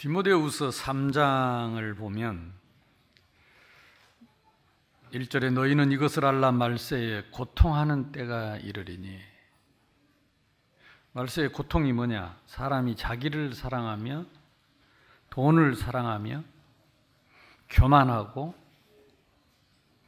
[0.00, 2.54] 디모데후서 3장을 보면
[5.12, 9.20] 1절에 너희는 이것을 알라 말세에 고통하는 때가 이르리니
[11.12, 12.34] 말세의 고통이 뭐냐?
[12.46, 14.24] 사람이 자기를 사랑하며
[15.28, 16.44] 돈을 사랑하며
[17.68, 18.54] 교만하고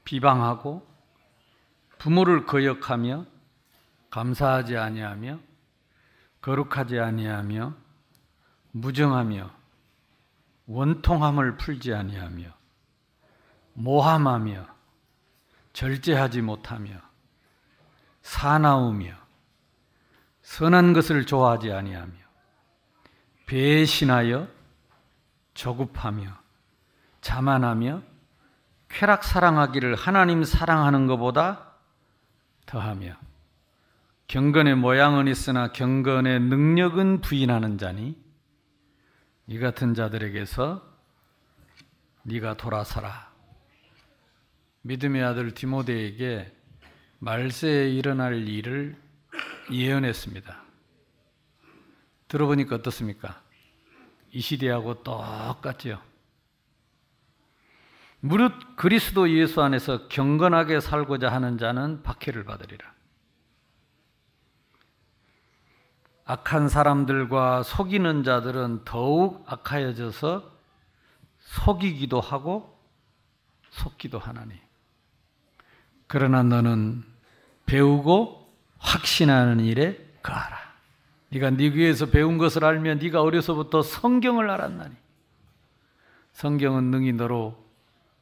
[0.04, 0.88] 비방하고
[1.98, 3.26] 부모를 거역하며
[4.08, 5.38] 감사하지 아니하며
[6.40, 7.74] 거룩하지 아니하며
[8.70, 9.61] 무정하며
[10.66, 12.48] 원통함을 풀지 아니하며
[13.74, 14.66] 모함하며
[15.72, 16.90] 절제하지 못하며
[18.22, 19.14] 사나우며
[20.42, 22.12] 선한 것을 좋아하지 아니하며
[23.46, 24.48] 배신하여
[25.54, 26.24] 조급하며
[27.20, 28.02] 자만하며
[28.88, 31.72] 쾌락 사랑하기를 하나님 사랑하는 것보다
[32.66, 33.14] 더하며
[34.28, 38.21] 경건의 모양은 있으나 경건의 능력은 부인하는 자니
[39.46, 40.82] 이 같은 자들에게서
[42.22, 43.32] 네가 돌아서라.
[44.82, 46.52] 믿음의 아들 디모데에게
[47.18, 48.96] 말세에 일어날 일을
[49.70, 50.62] 예언했습니다.
[52.28, 53.42] 들어보니까 어떻습니까?
[54.32, 56.02] 이 시대하고 똑같죠.
[58.20, 62.92] 무릇 그리스도 예수 안에서 경건하게 살고자 하는 자는 박해를 받으리라.
[66.32, 70.50] 악한 사람들과 속이는 자들은 더욱 악하여져서
[71.40, 72.78] 속이기도 하고
[73.70, 74.54] 속기도 하나니.
[76.06, 77.04] 그러나 너는
[77.66, 80.56] 배우고 확신하는 일에 거하라.
[81.28, 84.94] 네가 네 귀에서 배운 것을 알면 네가 어려서부터 성경을 알았나니.
[86.32, 87.62] 성경은 능히 너로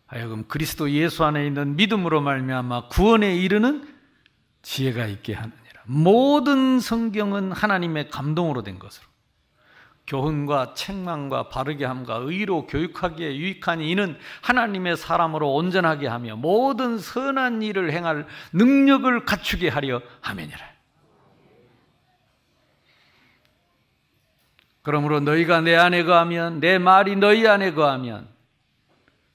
[0.07, 3.89] 하여금 그리스도 예수 안에 있는 믿음으로 말미암아 구원에 이르는
[4.63, 5.60] 지혜가 있게 하는
[5.93, 9.09] 모든 성경은 하나님의 감동으로 된 것으로
[10.07, 17.93] 교훈과 책망과 바르게 함과 의로 교육하기에 유익하니 이는 하나님의 사람으로 온전하게 하며 모든 선한 일을
[17.93, 20.59] 행할 능력을 갖추게 하려 하면이라.
[24.83, 28.29] 그러므로 너희가 내 안에 거하면 내 말이 너희 안에 거하면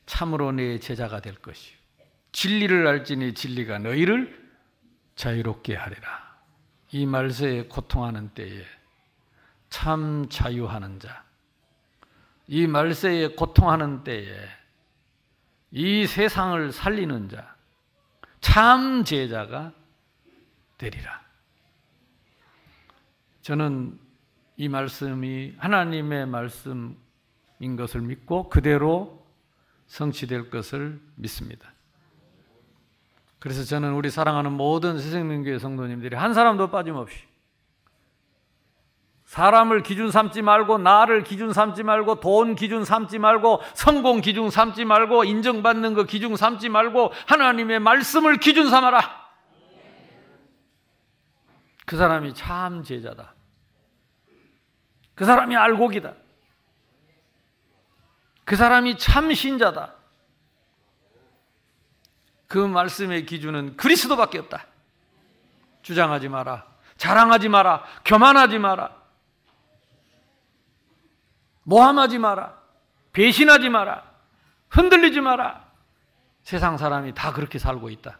[0.05, 1.75] 참으로 내 제자가 될 것이요
[2.31, 4.45] 진리를 알지니 진리가 너희를
[5.15, 6.24] 자유롭게 하리라.
[6.95, 8.63] 이 말세에 고통하는 때에
[9.69, 11.25] 참 자유하는 자,
[12.47, 14.33] 이 말세에 고통하는 때에
[15.71, 17.53] 이 세상을 살리는 자,
[18.39, 19.73] 참 제자가
[20.77, 21.21] 되리라.
[23.41, 23.99] 저는
[24.55, 26.95] 이 말씀이 하나님의 말씀인
[27.75, 29.27] 것을 믿고 그대로
[29.87, 31.74] 성취될 것을 믿습니다.
[33.45, 37.15] 그래서 저는 우리 사랑하는 모든 새생명교회 성도님들이 한 사람도 빠짐없이
[39.25, 44.85] 사람을 기준 삼지 말고 나를 기준 삼지 말고 돈 기준 삼지 말고 성공 기준 삼지
[44.85, 49.29] 말고 인정받는 거 기준 삼지 말고 하나님의 말씀을 기준 삼아라.
[51.85, 53.35] 그 사람이 참 제자다.
[55.13, 56.15] 그 사람이 알곡이다.
[58.43, 59.94] 그 사람이 참 신자다.
[62.47, 64.65] 그 말씀의 기준은 그리스도밖에 없다.
[65.81, 66.65] 주장하지 마라.
[66.97, 67.83] 자랑하지 마라.
[68.05, 68.95] 교만하지 마라.
[71.63, 72.57] 모함하지 마라.
[73.13, 74.03] 배신하지 마라.
[74.69, 75.65] 흔들리지 마라.
[76.43, 78.19] 세상 사람이 다 그렇게 살고 있다.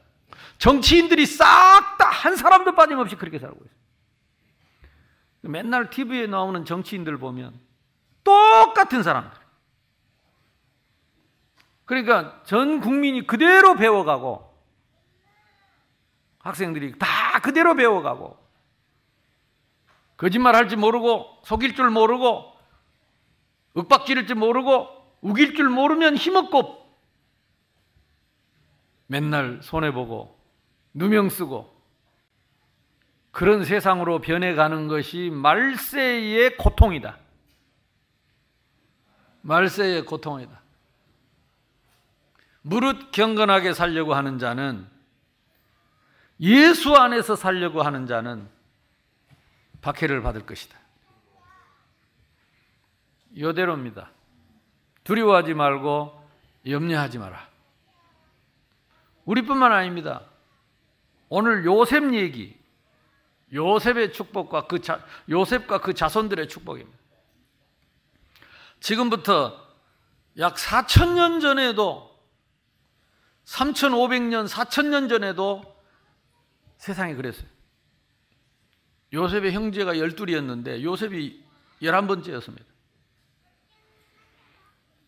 [0.57, 3.75] 정치인들이 싹 다 한 사람도 빠짐없이 그렇게 살고 있어.
[5.41, 7.53] 맨날 TV에 나오는 정치인들 보면
[8.23, 9.37] 똑같은 사람들.
[11.85, 14.53] 그러니까 전 국민이 그대로 배워가고
[16.39, 18.37] 학생들이 다 그대로 배워가고
[20.17, 22.53] 거짓말 할지 모르고 속일 줄 모르고
[23.77, 24.87] 윽박지를 줄 모르고
[25.21, 26.85] 우길 줄 모르면 힘없고
[29.07, 30.39] 맨날 손해보고
[30.93, 31.75] 누명 쓰고
[33.31, 37.17] 그런 세상으로 변해가는 것이 말세의 고통이다.
[39.41, 40.61] 말세의 고통이다.
[42.67, 44.89] 무릇 경건하게 살려고 하는 자는
[46.39, 48.49] 예수 안에서 살려고 하는 자는
[49.81, 50.75] 박해를 받을 것이다.
[53.35, 54.09] 이대로입니다.
[55.03, 56.27] 두려워하지 말고
[56.65, 57.47] 염려하지 마라.
[59.25, 60.23] 우리뿐만 아닙니다.
[61.29, 62.57] 오늘 요셉 얘기,
[63.53, 66.97] 요셉의 축복과 그 자, 요셉과 그 자손들의 축복입니다.
[68.79, 69.63] 지금부터
[70.39, 72.04] 약 4천 년 전에도
[73.45, 75.63] 3,500년, 4,000년 전에도
[76.77, 77.47] 세상이 그랬어요.
[79.13, 81.43] 요셉의 형제가 열둘이었는데 요셉이
[81.81, 82.65] 열한 번째였습니다.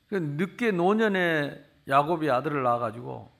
[0.10, 3.31] 그 늦게 노년에 야곱이 아들을 낳아가지고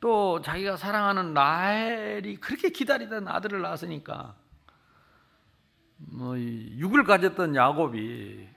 [0.00, 4.34] 또 자기가 사랑하는 라헬이 그렇게 기다리던 아들을 낳았으니까
[5.98, 8.48] 뭐 육을 가졌던 야곱이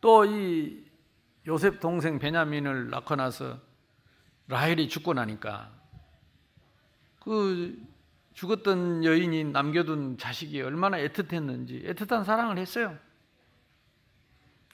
[0.00, 0.84] 또 이
[1.46, 3.58] 요셉 동생 베냐민을 낳고 나서
[4.48, 5.72] 라헬이 죽고 나니까
[7.20, 7.82] 그
[8.34, 12.98] 죽었던 여인이 남겨둔 자식이 얼마나 애틋했는지 애틋한 사랑을 했어요.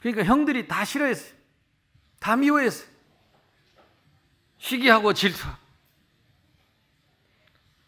[0.00, 1.38] 그러니까 형들이 다 싫어했어요.
[2.19, 2.88] 다 미워했어요.
[4.58, 5.46] 시기하고 질투.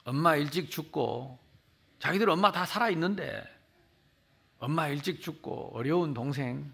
[0.04, 1.38] 엄마 일찍 죽고
[1.98, 3.44] 자기들 엄마 다 살아 있는데
[4.58, 6.72] 엄마 일찍 죽고 어려운 동생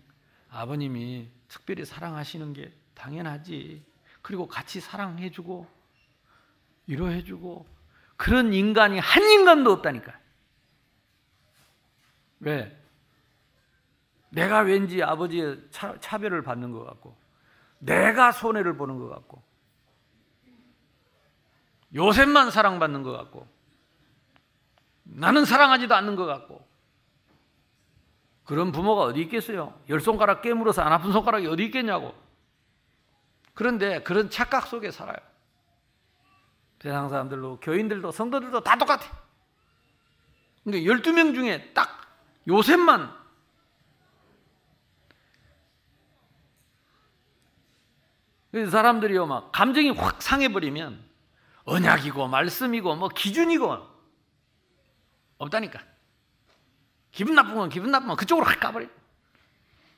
[0.50, 3.84] 아버님이 특별히 사랑하시는 게 당연하지.
[4.28, 5.66] 그리고 같이 사랑해주고
[6.86, 7.66] 위로해주고
[8.18, 10.12] 그런 인간이 한 인간도 없다니까.
[12.40, 12.78] 왜?
[14.28, 17.16] 내가 왠지 아버지의 차, 차별을 받는 것 같고,
[17.78, 19.42] 내가 손해를 보는 것 같고,
[21.94, 23.48] 요셉만 사랑받는 것 같고,
[25.04, 26.68] 나는 사랑하지도 않는 것 같고,
[28.44, 29.80] 그런 부모가 어디 있겠어요?
[29.88, 32.27] 열 손가락 깨물어서 안 아픈 손가락이 어디 있겠냐고.
[33.58, 35.16] 그런데 그런 착각 속에 살아요.
[36.80, 39.04] 세상 사람들도, 교인들도, 성도들도 다 똑같아.
[40.62, 42.08] 근데 12명 중에 딱
[42.46, 43.12] 요셉만
[48.52, 51.04] 사람들이요, 막, 감정이 확 상해버리면,
[51.64, 53.76] 언약이고, 말씀이고, 뭐, 기준이고,
[55.38, 55.80] 없다니까.
[57.10, 58.86] 기분 나쁘면, 기분 나쁘면 그쪽으로 확 가버려.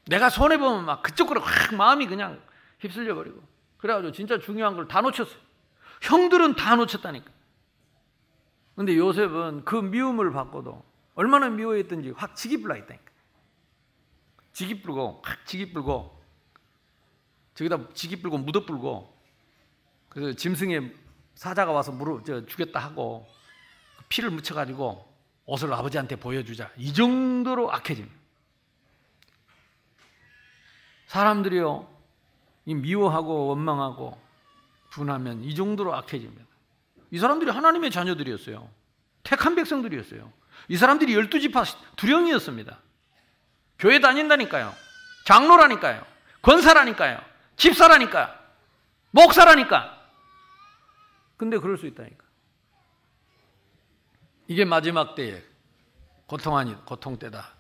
[0.07, 2.43] 내가 손해보면 막 그쪽으로 확 마음이 그냥
[2.81, 3.43] 휩쓸려 버리고.
[3.79, 5.39] 그래가지고 진짜 중요한 걸 다 놓쳤어요.
[6.03, 7.31] 형들은 다 놓쳤다니까.
[8.77, 10.83] 근데 요셉은 그 미움을 받고도
[11.15, 13.11] 얼마나 미워했던지 확 지기 불라 했다니까.
[14.53, 16.21] 지기 불고, 확 지기 불고,
[17.55, 19.15] 저기다 지기 불고 무덤 불고
[20.09, 20.95] 그래서 짐승의
[21.35, 23.29] 사자가 와서 물어 저 죽였다 하고
[23.99, 25.07] 그 피를 묻혀가지고
[25.45, 28.17] 옷을 아버지한테 보여주자 이 정도로 악해집니다.
[31.09, 32.00] 사람들이요 이
[32.65, 34.21] 미워하고 원망하고
[34.91, 36.45] 분하면 이 정도로 악해집니다.
[37.11, 38.69] 이 사람들이 하나님의 자녀들이었어요.
[39.23, 40.33] 택한 백성들이었어요.
[40.69, 41.65] 이 사람들이 열두 지파
[41.97, 42.79] 두령이었습니다.
[43.79, 44.73] 교회 다닌다니까요.
[45.27, 46.05] 장로라니까요.
[46.43, 47.21] 권사라니까요.
[47.57, 48.39] 집사라니까.
[49.11, 49.99] 목사라니까.
[51.37, 52.25] 근데 그럴 수 있다니까.
[54.47, 55.43] 이게 마지막 때에
[56.27, 57.55] 고통 아니 고통 때다.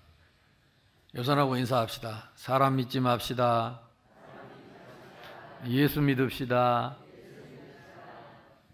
[1.14, 2.30] 여선하고 인사합시다.
[2.34, 3.80] 사람 믿지 맙시다.
[5.66, 6.96] 예수 믿읍시다.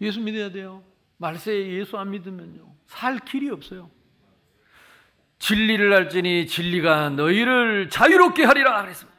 [0.01, 0.83] 예수 믿어야 돼요.
[1.17, 2.73] 말세에 예수 안 믿으면요.
[2.85, 3.89] 살 길이 없어요.
[5.39, 9.17] 진리를 알지니 진리가 너희를 자유롭게 하리라 그랬습니다.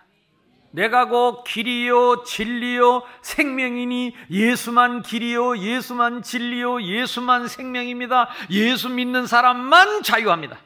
[0.70, 8.28] 내가 곧 길이요 진리요 생명이니 예수만 길이요 예수만 진리요 예수만 생명입니다.
[8.50, 10.58] 예수 믿는 사람만 자유합니다.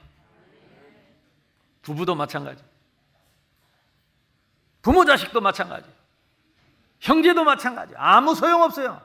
[1.82, 2.62] 부부도 마찬가지.
[4.80, 5.88] 부모 자식도 마찬가지.
[7.02, 7.94] 형제도 마찬가지.
[7.96, 9.02] 아무 소용 없어요.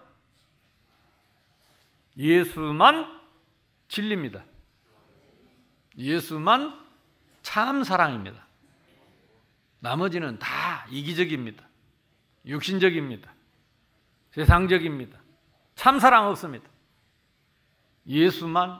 [2.15, 3.19] 예수만
[3.87, 4.43] 진리입니다.
[5.97, 6.79] 예수만
[7.41, 8.45] 참 사랑입니다.
[9.79, 11.67] 나머지는 다 이기적입니다.
[12.45, 13.33] 육신적입니다.
[14.29, 15.19] 세상적입니다.
[15.73, 16.69] 참 사랑 없습니다.
[18.05, 18.79] 예수만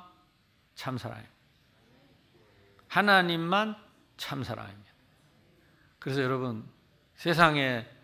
[0.76, 1.34] 참 사랑입니다.
[2.88, 3.76] 하나님만
[4.18, 4.92] 참 사랑입니다.
[5.98, 6.70] 그래서 여러분,
[7.16, 7.97] 세상에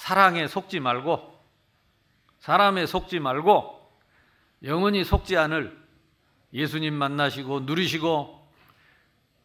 [0.00, 1.38] 사랑에 속지 말고,
[2.38, 3.78] 사람에 속지 말고,
[4.62, 5.78] 영원히 속지 않을
[6.54, 8.50] 예수님 만나시고 누리시고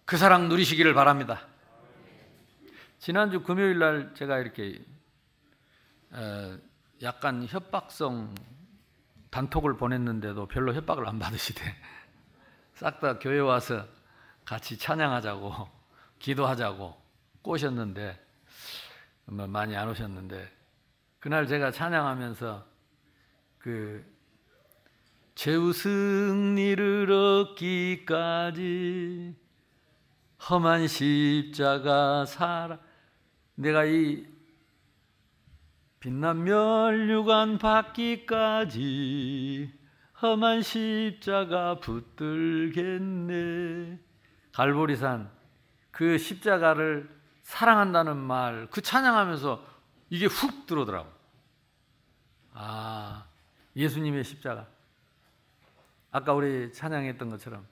[0.05, 1.45] 그 사랑 누리시기를 바랍니다.
[2.99, 4.81] 지난주 금요일 날 제가 이렇게
[7.01, 8.33] 약간 협박성
[9.31, 11.61] 단톡을 보냈는데도 별로 협박을 안 받으시대.
[12.75, 13.85] 싹 다 교회 와서
[14.45, 15.67] 같이 찬양하자고
[16.19, 16.95] 기도하자고
[17.41, 18.24] 꼬셨는데 뭐
[19.25, 20.51] 많이 안 오셨는데
[21.19, 22.65] 그날 제가 찬양하면서
[23.57, 24.05] 그
[25.33, 27.11] 최후 승리를
[27.55, 29.35] 얻기까지
[30.49, 32.79] 험한 십자가 살아
[33.55, 34.27] 내가 이
[35.99, 38.85] 빛난 멸류관 받기까지
[40.21, 43.25] 험한 십자가 붙들겠네.
[44.53, 45.31] 갈보리산
[45.91, 47.14] 그 십자가를
[47.45, 49.63] 사랑한다는 말, 그 찬양하면서
[50.09, 51.07] 이게 훅 들어오더라고.
[52.53, 53.27] 아,
[53.75, 54.67] 예수님의 십자가.
[56.11, 57.67] 아까 우리 찬양했던 것처럼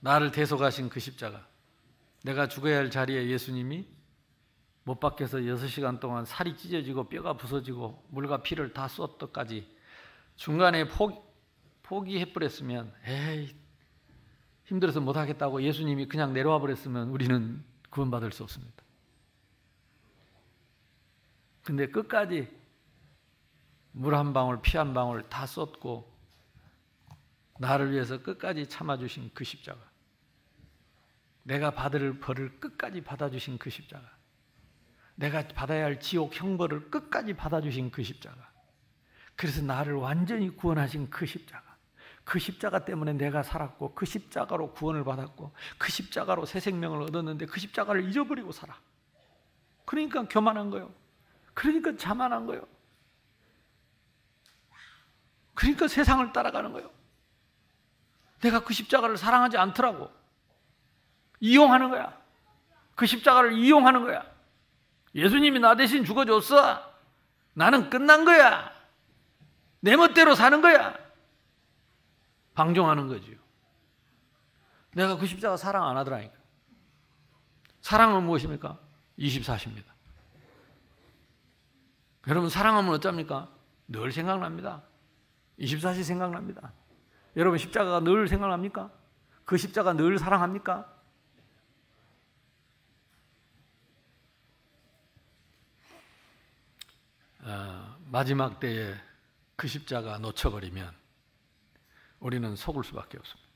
[0.00, 1.46] 나를 대속하신 그 십자가.
[2.24, 3.86] 내가 죽어야 할 자리에 예수님이
[4.84, 9.70] 못 밖에서 6시간 동안 살이 찢어지고 뼈가 부서지고 물과 피를 다 쏟다까지
[10.36, 11.18] 중간에 포기,
[11.82, 13.54] 포기해 버렸으면 에이
[14.64, 18.82] 힘들어서 못 하겠다고 예수님이 그냥 내려와 버렸으면 우리는 구원받을 수 없습니다.
[21.62, 22.48] 근데 끝까지
[23.92, 26.10] 물 한 방울, 피 한 방울 다 쏟고
[27.58, 29.78] 나를 위해서 끝까지 참아주신 그 십자가.
[31.44, 34.10] 내가 받을 벌을 끝까지 받아주신 그 십자가.
[35.14, 38.50] 내가 받아야 할 지옥 형벌을 끝까지 받아주신 그 십자가.
[39.36, 41.71] 그래서 나를 완전히 구원하신 그 십자가.
[42.24, 47.58] 그 십자가 때문에 내가 살았고, 그 십자가로 구원을 받았고, 그 십자가로 새 생명을 얻었는데 그
[47.58, 48.76] 십자가를 잊어버리고 살아.
[49.84, 50.92] 그러니까 교만한 거예요.
[51.54, 52.66] 그러니까 자만한 거예요.
[55.54, 56.90] 그러니까 세상을 따라가는 거예요.
[58.40, 60.10] 내가 그 십자가를 사랑하지 않더라고.
[61.40, 62.16] 이용하는 거야.
[62.94, 64.24] 그 십자가를 이용하는 거야.
[65.14, 66.92] 예수님이 나 대신 죽어줬어.
[67.54, 68.72] 나는 끝난 거야.
[69.80, 71.01] 내 멋대로 사는 거야.
[72.62, 73.36] 방종하는 거지요.
[74.94, 76.32] 내가 그 십자가 사랑 안 하더라니까.
[77.80, 78.78] 사랑은 무엇입니까?
[79.18, 79.86] 24시입니다.
[82.28, 83.52] 여러분 사랑하면 어쩝니까?
[83.88, 84.84] 늘 생각납니다.
[85.58, 86.72] 24시 생각납니다.
[87.36, 88.92] 여러분 십자가가 늘 생각납니까?
[89.44, 90.88] 그 십자가 늘 사랑합니까?
[97.40, 98.94] 어, 마지막 때에
[99.56, 101.01] 그 십자가 놓쳐버리면
[102.22, 103.50] 우리는 속을 수밖에 없습니다.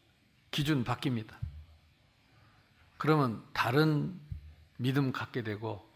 [0.50, 1.34] 기준 바뀝니다.
[2.98, 4.20] 그러면 다른
[4.76, 5.88] 믿음 갖게 되고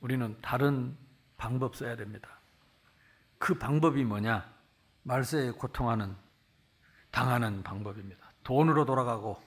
[0.00, 0.96] 우리는 다른
[1.36, 2.28] 방법 써야 됩니다.
[3.38, 4.48] 그 방법이 뭐냐?
[5.02, 6.16] 말세에 고통하는
[7.10, 8.32] 당하는 방법입니다.
[8.44, 9.42] 돈으로 돌아가고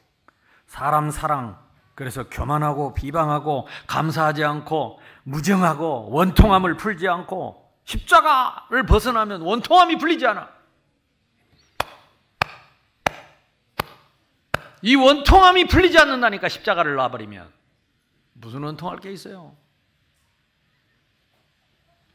[0.67, 1.63] 사람 사랑
[1.95, 10.62] 그래서 교만하고 비방하고 감사하지 않고 무정하고 원통함을 풀지 않고 십자가를 벗어나면 원통함이 풀리지 않아.
[14.83, 17.51] 이 원통함이 풀리지 않는다니까 십자가를 놔버리면
[18.33, 19.55] 무슨 원통할 게 있어요?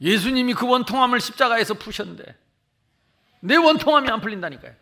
[0.00, 2.37] 예수님이 그 원통함을 십자가에서 푸셨는데
[3.40, 4.75] 내 원통함이 안 풀린다니까요.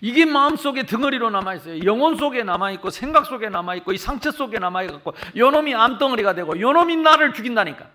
[0.00, 1.84] 이게 마음속에 덩어리로 남아있어요.
[1.84, 7.32] 영혼 속에 남아있고 생각 속에 남아있고 이 상처 속에 남아있고 요놈이 암덩어리가 되고 요놈이 나를
[7.34, 7.88] 죽인다니까.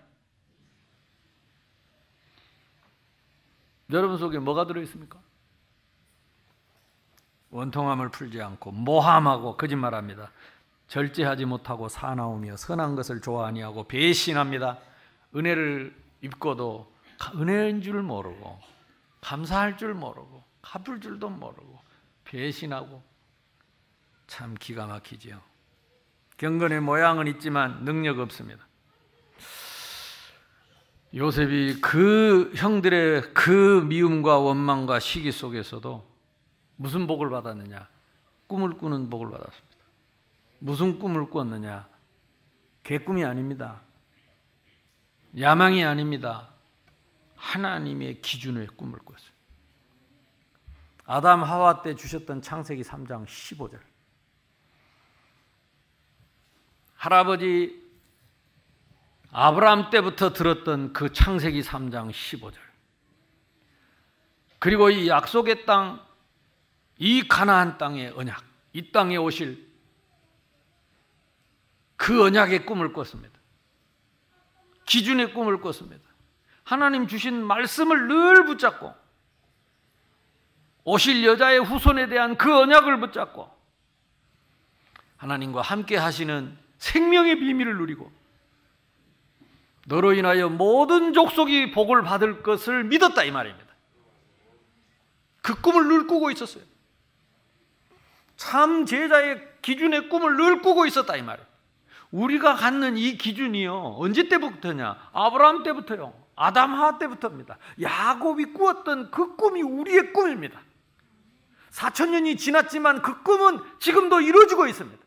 [3.91, 5.20] 여러분 속에 뭐가 들어있습니까?
[7.51, 10.31] 원통함을 풀지 않고 모함하고 거짓말합니다.
[10.88, 14.77] 절제하지 못하고 사나우며 선한 것을 좋아 하니하고 배신합니다.
[15.36, 16.91] 은혜를 입고도
[17.36, 18.60] 은혜인 줄 모르고
[19.22, 21.79] 감사할 줄 모르고 갚을 줄도 모르고
[22.25, 23.01] 배신하고
[24.27, 25.39] 참 기가 막히지요.
[26.38, 28.65] 경건의 모양은 있지만 능력 없습니다.
[31.13, 36.11] 요셉이 그 형들의 그 미움과 원망과 시기 속에서도
[36.82, 37.88] 무슨 복을 받았느냐?
[38.48, 39.78] 꿈을 꾸는 복을 받았습니다.
[40.58, 41.88] 무슨 꿈을 꿨느냐?
[42.82, 43.82] 개꿈이 아닙니다.
[45.40, 46.50] 야망이 아닙니다.
[47.36, 49.30] 하나님의 기준의 꿈을 꿨어요.
[51.06, 53.80] 아담 하와 때 주셨던 창세기 3장 15절.
[56.96, 57.80] 할아버지
[59.32, 62.56] 아브라함 때부터 들었던 그 창세기 3장 15절.
[64.58, 66.04] 그리고 이 약속의 땅,
[67.03, 68.43] 이 가나안 땅의 언약,
[68.74, 69.67] 이 땅에 오실
[71.98, 73.39] 그 언약의 꿈을 꿨습니다.
[74.86, 76.03] 기준의 꿈을 꿨습니다.
[76.63, 78.93] 하나님 주신 말씀을 늘 붙잡고
[80.84, 83.50] 오실 여자의 후손에 대한 그 언약을 붙잡고
[85.17, 88.12] 하나님과 함께 하시는 생명의 비밀을 누리고
[89.88, 93.74] 너로 인하여 모든 족속이 복을 받을 것을 믿었다 이 말입니다.
[95.41, 96.71] 그 꿈을 늘 꾸고 있었어요.
[98.42, 101.48] 참 제자의 기준의 꿈을 늘 꾸고 있었다 이 말이에요.
[102.10, 105.10] 우리가 갖는 이 기준이요 언제 때부터냐?
[105.14, 106.12] 아브라함 때부터요.
[106.36, 107.60] 아담 하와 때부터입니다.
[107.80, 110.60] 야곱이 꾸었던 그 꿈이 우리의 꿈입니다.
[111.70, 114.98] 4천 년이 지났지만 그 꿈은 지금도 이루어지고 있습니다.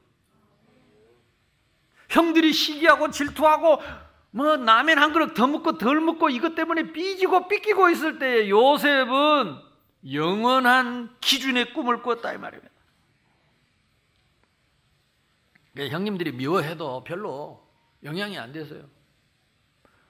[2.10, 3.82] 형들이 시기하고 질투하고
[4.30, 9.56] 뭐 라면 한 그릇 더 먹고 덜 먹고 이것 때문에 삐지고 삐끼고 있을 때 요셉은
[10.12, 12.73] 영원한 기준의 꿈을 꿨다 이 말입니다.
[15.76, 17.66] 형님들이 미워해도 별로
[18.02, 18.84] 영향이 안 돼서요.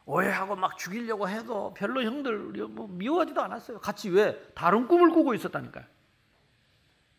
[0.06, 3.80] 오해하고 막 죽이려고 해도 별로 형들 뭐 미워하지도 않았어요.
[3.80, 4.38] 같이 왜?
[4.54, 5.84] 다른 꿈을 꾸고 있었다니까요.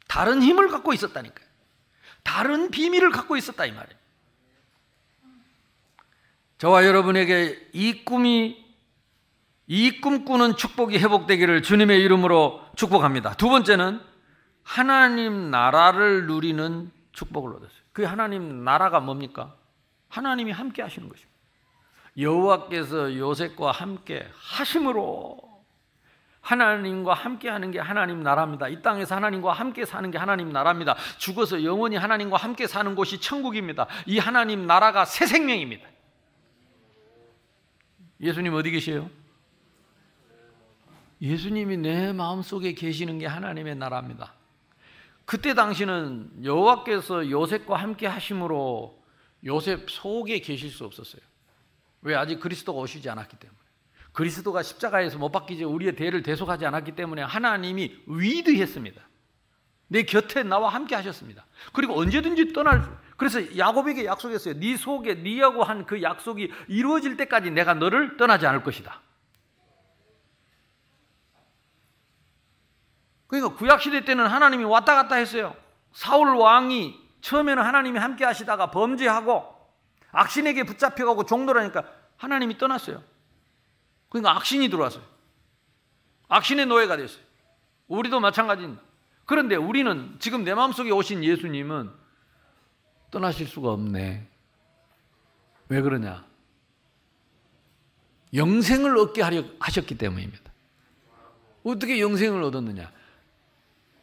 [0.08, 1.48] 다른 힘을 갖고 있었다니까요.
[2.24, 4.00] 다른 비밀을 갖고 있었다 이 말이에요.
[6.58, 8.64] 저와 여러분에게 이 꿈이
[9.68, 13.34] 이 꿈꾸는 축복이 회복되기를 주님의 이름으로 축복합니다.
[13.34, 14.00] 두 번째는
[14.64, 17.85] 하나님 나라를 누리는 축복을 얻었어요.
[17.96, 19.56] 그 하나님 나라가 뭡니까?
[20.10, 21.32] 하나님이 함께 하시는 것입니다.
[22.18, 25.40] 여호와께서 요셉과 함께 하심으로
[26.42, 28.68] 하나님과 함께 하는 게 하나님 나라입니다.
[28.68, 30.98] 이 땅에서 하나님과 함께 사는 게 하나님 나라입니다.
[31.20, 33.88] 죽어서 영원히 하나님과 함께 사는 곳이 천국입니다.
[34.06, 35.88] 이 하나님 나라가 새 생명입니다.
[38.20, 39.10] 예수님 어디 계세요?
[41.22, 44.34] 예수님이 내 마음속에 계시는 게 하나님의 나라입니다.
[45.26, 49.04] 그때 당시는 여호와께서 요셉과 함께 하심으로
[49.46, 51.22] 요셉 속에 계실 수 없었어요.
[52.02, 53.60] 왜 아직 그리스도가 오시지 않았기 때문에.
[54.12, 59.02] 그리스도가 십자가에서 못 박히지 우리의 대를 대속하지 않았기 때문에 하나님이 위대했습니다.
[59.88, 61.46] 내 곁에 나와 함께 하셨습니다.
[61.74, 64.60] 그리고 언제든지 떠날 그래서 야곱에게 약속했어요.
[64.60, 69.02] 네 속에 네하고 한 그 약속이 이루어질 때까지 내가 너를 떠나지 않을 것이다.
[73.36, 75.56] 그러니까 구약 시대 때는 하나님이 왔다 갔다 했어요.
[75.92, 79.54] 사울 왕이 처음에는 하나님이 함께 하시다가 범죄하고
[80.12, 81.84] 악신에게 붙잡혀가고 종노라니까
[82.18, 83.04] 하나님이 떠났어요.
[84.10, 85.04] 그러니까 악신이 들어왔어요.
[86.30, 87.24] 악신의 노예가 됐어요.
[87.88, 88.82] 우리도 마찬가지입니다.
[89.26, 91.92] 그런데 우리는 지금 내 마음속에 오신 예수님은
[93.12, 94.28] 떠나실 수가 없네.
[95.68, 96.26] 왜 그러냐?
[98.34, 100.52] 영생을 얻게 하려 하셨기 때문입니다.
[101.64, 102.92] 어떻게 영생을 얻었느냐?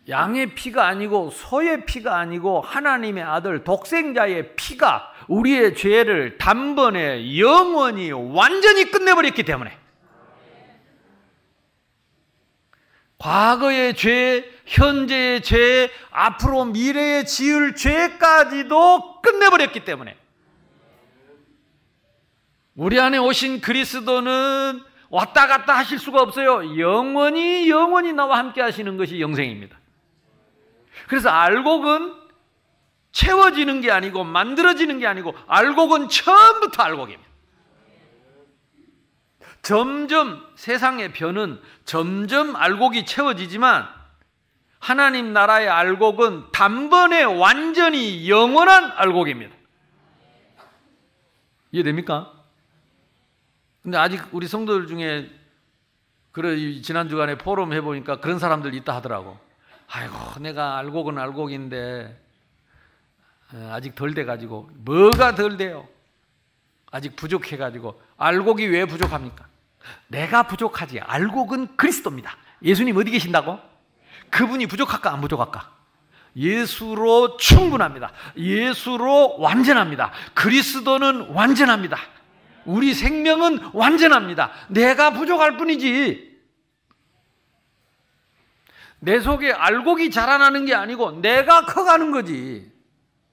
[0.09, 8.91] 양의 피가 아니고 소의 피가 아니고 하나님의 아들 독생자의 피가 우리의 죄를 단번에 영원히 완전히
[8.91, 9.79] 끝내버렸기 때문에
[13.19, 20.17] 과거의 죄, 현재의 죄, 앞으로 미래에 지을 죄까지도 끝내버렸기 때문에
[22.75, 26.81] 우리 안에 오신 그리스도는 왔다 갔다 하실 수가 없어요.
[26.81, 29.82] 영원히 영원히 나와 함께 하시는 것이 영생입니다.
[31.09, 32.23] 그래서 알곡은
[33.12, 37.31] 채워지는 게 아니고 만들어지는 게 아니고 알곡은 처음부터 알곡입니다.
[39.62, 43.88] 점점 세상의 변은 점점 알곡이 채워지지만
[44.81, 49.55] 하나님 나라의 알곡은 단번에 완전히 영원한 알곡입니다.
[51.71, 52.33] 이해됩니까?
[53.83, 55.31] 근데 아직 우리 성도들 중에
[56.33, 59.38] 그래 지난 주간에 포럼 해보니까 그런 사람들 있다 하더라고.
[59.88, 62.18] 아이고 내가 알곡은 알곡인데
[63.53, 65.87] 어, 아직 덜 돼가지고 뭐가 덜 돼요?
[66.90, 69.47] 아직 부족해가지고 알곡이 왜 부족합니까?
[70.09, 72.37] 내가 부족하지 알곡은 그리스도입니다.
[72.62, 73.59] 예수님 어디 계신다고?
[74.31, 75.73] 그분이 부족할까 안 부족할까?
[76.37, 78.12] 예수로 충분합니다.
[78.37, 80.12] 예수로 완전합니다.
[80.35, 81.99] 그리스도는 완전합니다.
[82.64, 84.51] 우리 생명은 완전합니다.
[84.68, 86.32] 내가 부족할 뿐이지.
[89.05, 92.71] 내 속에 알곡이 자라나는 게 아니고 내가 커가는 거지.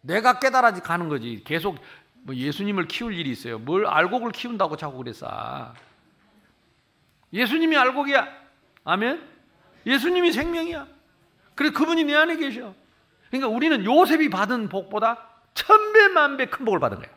[0.01, 1.43] 내가 깨달아지 가는 거지.
[1.45, 1.77] 계속
[2.23, 3.59] 뭐 예수님을 키울 일이 있어요.
[3.59, 5.71] 뭘 알곡을 키운다고 자꾸 그랬어.
[7.31, 8.27] 예수님이 알곡이야.
[8.83, 9.21] 아멘?
[9.85, 10.87] 예수님이 생명이야.
[11.53, 12.73] 그래 그분이 내 안에 계셔.
[13.29, 17.09] 그러니까 우리는 요셉이 받은 복보다 천배 만배 큰 복을 받은 거야.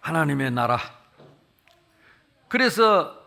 [0.00, 0.78] 하나님의 나라
[2.54, 3.20] 그래서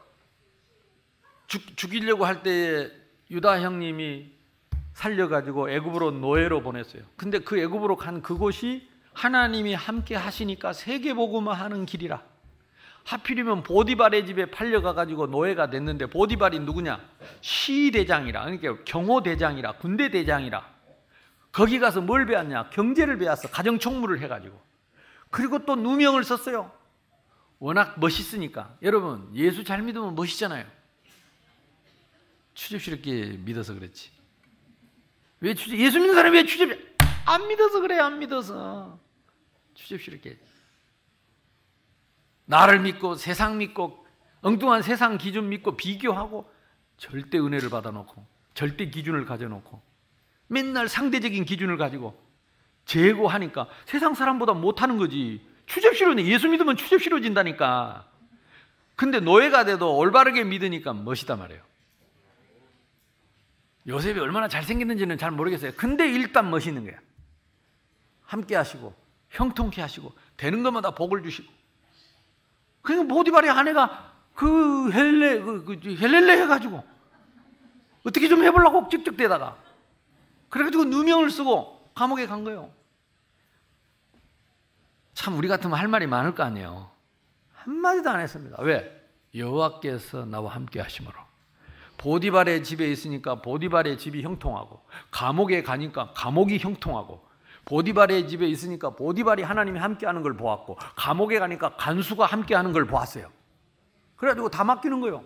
[1.48, 2.90] 죽, 죽이려고 할 때에
[3.30, 4.32] 유다 형님이
[4.94, 7.04] 살려가지고 애굽으로 노예로 보냈어요.
[7.18, 12.24] 근데 그 애굽으로 간 그곳이 하나님이 함께 하시니까 세계복음화 하는 길이라.
[13.04, 16.98] 하필이면 보디발의 집에 팔려가가지고 노예가 됐는데 보디발이 누구냐?
[17.42, 18.46] 시대장이라.
[18.46, 19.74] 그러니까 경호대장이라.
[19.74, 20.66] 군대대장이라.
[21.52, 22.70] 거기 가서 뭘 배웠냐?
[22.70, 23.50] 경제를 배웠어.
[23.50, 24.58] 가정총무를 해가지고.
[25.32, 26.72] 그리고 또 누명을 썼어요.
[27.60, 28.78] 워낙 멋있으니까.
[28.82, 30.66] 여러분, 예수 잘 믿으면 멋있잖아요.
[32.54, 34.12] 추접스럽게 믿어서 그렇지.
[35.40, 36.70] 왜 추접, 예수 믿는 사람이 왜 추접,
[37.26, 39.00] 안 믿어서 그래, 안 믿어서.
[39.76, 40.40] 추접스럽게.
[42.46, 44.06] 나를 믿고, 세상 믿고,
[44.42, 46.52] 엉뚱한 세상 기준 믿고, 비교하고,
[46.98, 49.82] 절대 은혜를 받아놓고, 절대 기준을 가져놓고,
[50.48, 52.20] 맨날 상대적인 기준을 가지고,
[52.86, 55.46] 제고하니까 세상 사람보다 못하는 거지.
[55.68, 56.26] 추접시로네.
[56.26, 58.06] 예수 믿으면 추접시로진다니까.
[58.96, 61.62] 근데 노예가 돼도 올바르게 믿으니까 멋이다 말이에요.
[63.88, 65.72] 요셉이 얼마나 잘생겼는지는 잘 모르겠어요.
[65.78, 66.98] 근데 일단 멋있는 거야.
[68.26, 68.94] 함께 하시고,
[69.30, 71.52] 형통케 하시고, 되는 것마다 복을 주시고.
[72.82, 76.84] 그러니까 보디발의 아내가 그 헬레, 그, 그 헬렐레 해가지고,
[78.04, 79.58] 어떻게 좀 해보려고 찍찍대다가,
[80.50, 82.72] 그래가지고 누명을 쓰고, 감옥에 간 거예요.
[85.18, 86.92] 참 우리 같으면 할 말이 많을 거 아니에요.
[87.56, 88.62] 한마디도 안 했습니다.
[88.62, 89.04] 왜?
[89.34, 91.16] 여호와께서 나와 함께 하심으로.
[91.98, 97.28] 보디발의 집에 있으니까 보디발의 집이 형통하고 감옥에 가니까 감옥이 형통하고
[97.66, 103.28] 보디발의 집에 있으니까 보디발이 하나님이 함께하는 걸 보았고 감옥에 가니까 간수가 함께하는 걸 보았어요.
[104.18, 105.26] 그래가지고 다 맡기는 거예요.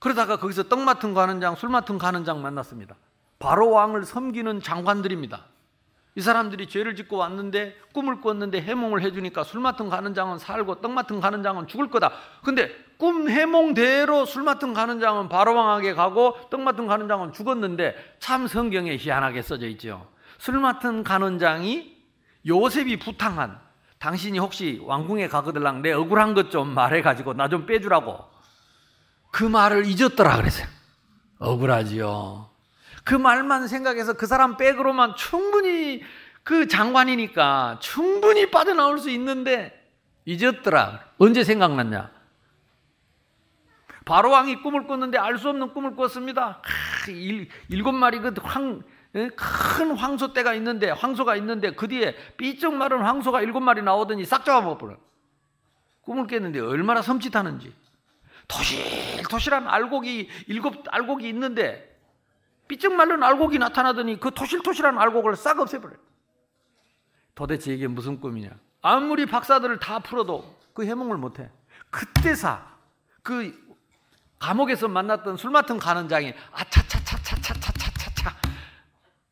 [0.00, 2.96] 그러다가 거기서 떡 맡은 가는 장, 술 맡은 가는 장 만났습니다.
[3.38, 5.44] 바로 왕을 섬기는 장관들입니다.
[6.16, 10.92] 이 사람들이 죄를 짓고 왔는데 꿈을 꿨는데 해몽을 해주니까 술 맡은 가는 장은 살고 떡
[10.92, 12.10] 맡은 가는 장은 죽을 거다.
[12.42, 18.16] 근데 꿈 해몽대로 술 맡은 가는 장은 바로 왕에게 가고 떡 맡은 가는 장은 죽었는데
[18.18, 20.08] 참 성경에 희한하게 써져 있죠.
[20.38, 21.94] 술 맡은 가는 장이
[22.46, 23.60] 요셉이 부탕한
[23.98, 28.24] 당신이 혹시 왕궁에 가거들랑 내 억울한 것 좀 말해가지고 나 좀 빼주라고
[29.32, 30.66] 그 말을 잊었더라 그랬어요.
[31.38, 32.48] 억울하지요.
[33.06, 36.02] 그 말만 생각해서 그 사람 백으로만 충분히
[36.42, 39.72] 그 장관이니까 충분히 빠져나올 수 있는데
[40.24, 41.04] 잊었더라.
[41.16, 42.10] 언제 생각났냐?
[44.04, 46.60] 바로 왕이 꿈을 꿨는데 알 수 없는 꿈을 꿨습니다.
[47.08, 53.02] 일, 일곱 마리 그 황, 큰 황소 떼가 있는데 황소가 있는데 그 뒤에 삐쩍 마른
[53.02, 54.96] 황소가 일곱 마리 나오더니 싹 잡아먹어버려.
[56.00, 57.72] 꿈을 깼는데 얼마나 섬찟하는지.
[58.48, 61.95] 토실토실한 알곡이 일곱 알곡이 있는데
[62.68, 65.98] 삐쩍 말른 알곡이 나타나더니 그 토실토실한 알곡을 싹 없애버려요.
[67.34, 68.50] 도대체 이게 무슨 꿈이냐?
[68.82, 71.50] 아무리 박사들을 다 풀어도 그 해몽을 못해.
[71.90, 72.66] 그때사
[73.22, 73.54] 그
[74.38, 78.36] 감옥에서 만났던 술 맡은 가는 장이 아차차차차차차차차.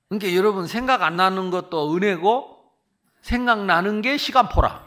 [0.08, 2.72] 그러니까 여러분 생각 안 나는 것도 은혜고
[3.20, 4.84] 생각나는 게 시간포라.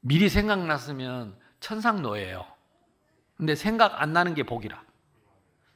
[0.00, 2.44] 미리 생각났으면 천상노예요.
[3.36, 4.82] 근데 생각 안 나는 게 복이라.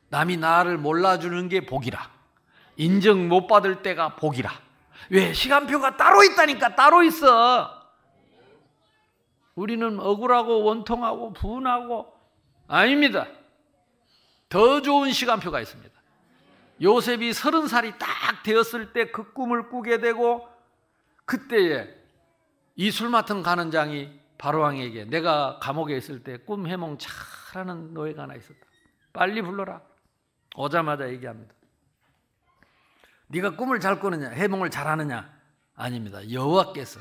[0.09, 2.11] 남이 나를 몰라주는 게 복이라.
[2.77, 4.51] 인정 못 받을 때가 복이라.
[5.11, 5.33] 왜?
[5.33, 7.71] 시간표가 따로 있다니까, 따로 있어.
[9.55, 12.12] 우리는 억울하고 원통하고 분하고,
[12.69, 13.27] 아닙니다.
[14.49, 15.95] 더 좋은 시간표가 있습니다.
[16.83, 20.47] 요셉이 서른 살이 딱 되었을 때 그 꿈을 꾸게 되고,
[21.25, 21.88] 그때에
[22.77, 28.61] 이술 맡은 가는 장이 바로왕에게 내가 감옥에 있을 때 꿈 해몽 잘하는 노예가 하나 있었다.
[29.12, 29.81] 빨리 불러라.
[30.57, 31.55] 오자마자 얘기합니다.
[33.29, 35.35] 네가 꿈을 잘 꾸느냐, 해몽을 잘하느냐?
[35.75, 36.31] 아닙니다.
[36.31, 37.01] 여호와께서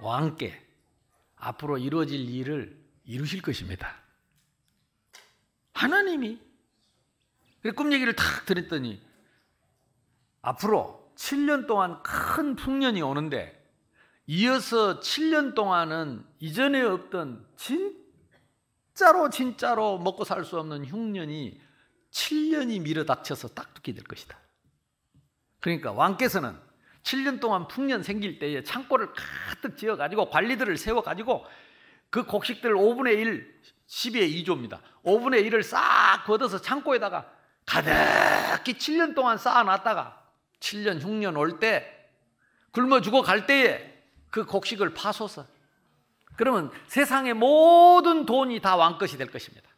[0.00, 0.60] 왕께
[1.36, 3.96] 앞으로 이루어질 일을 이루실 것입니다.
[5.74, 6.40] 하나님이
[7.76, 9.00] 꿈 얘기를 탁 들었더니
[10.42, 13.58] 앞으로 7년 동안 큰 풍년이 오는데
[14.26, 21.60] 이어서 7년 동안은 이전에 없던 진짜로 진짜로 먹고 살 수 없는 흉년이
[22.12, 24.38] 7년이 밀어닥쳐서 딱두게 될 것이다.
[25.60, 26.56] 그러니까 왕께서는
[27.02, 31.44] 7년 동안 풍년 생길 때에 창고를 가득 지어가지고 관리들을 세워가지고
[32.10, 34.80] 그 곡식들 5분의 1, 10의 2조입니다.
[35.04, 37.30] 5분의 1을 싹 걷어서 창고에다가
[37.66, 40.22] 가득히 7년 동안 쌓아놨다가
[40.60, 41.88] 7년 흉년 올 때
[42.72, 43.92] 굶어 죽어 갈 때에
[44.30, 45.46] 그 곡식을 파소서
[46.36, 49.68] 그러면 세상의 모든 돈이 다 왕 것이 될 것입니다.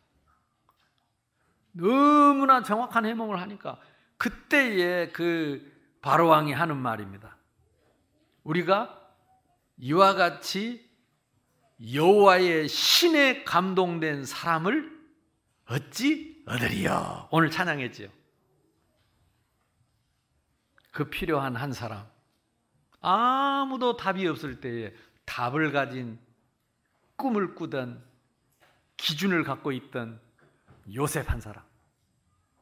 [1.75, 3.79] 너무나 정확한 해몽을 하니까
[4.17, 7.37] 그때의 그 바로왕이 하는 말입니다.
[8.45, 9.01] 우리가
[9.79, 10.89] 이와 같이
[11.93, 14.95] 여호와의 신에 감동된 사람을
[15.67, 17.29] 어찌 얻으리요?
[17.31, 18.09] 오늘 찬양했지요.
[20.93, 22.07] 그 필요한 한 사람.
[23.01, 26.19] 아무도 답이 없을 때에 답을 가진
[27.17, 28.03] 꿈을 꾸던
[28.97, 30.21] 기준을 갖고 있던
[30.93, 31.63] 요셉 한 사람.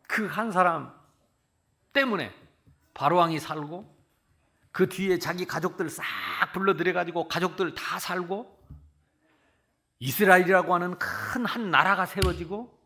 [0.06, 0.92] 그 한 사람
[1.92, 2.32] 때문에
[2.94, 3.90] 바로왕이 살고
[4.70, 6.04] 그 뒤에 자기 가족들 싹
[6.52, 8.58] 불러들여 가지고 가족들 다 살고
[9.98, 12.78] 이스라엘이라고 하는 큰 한 나라가 세워지고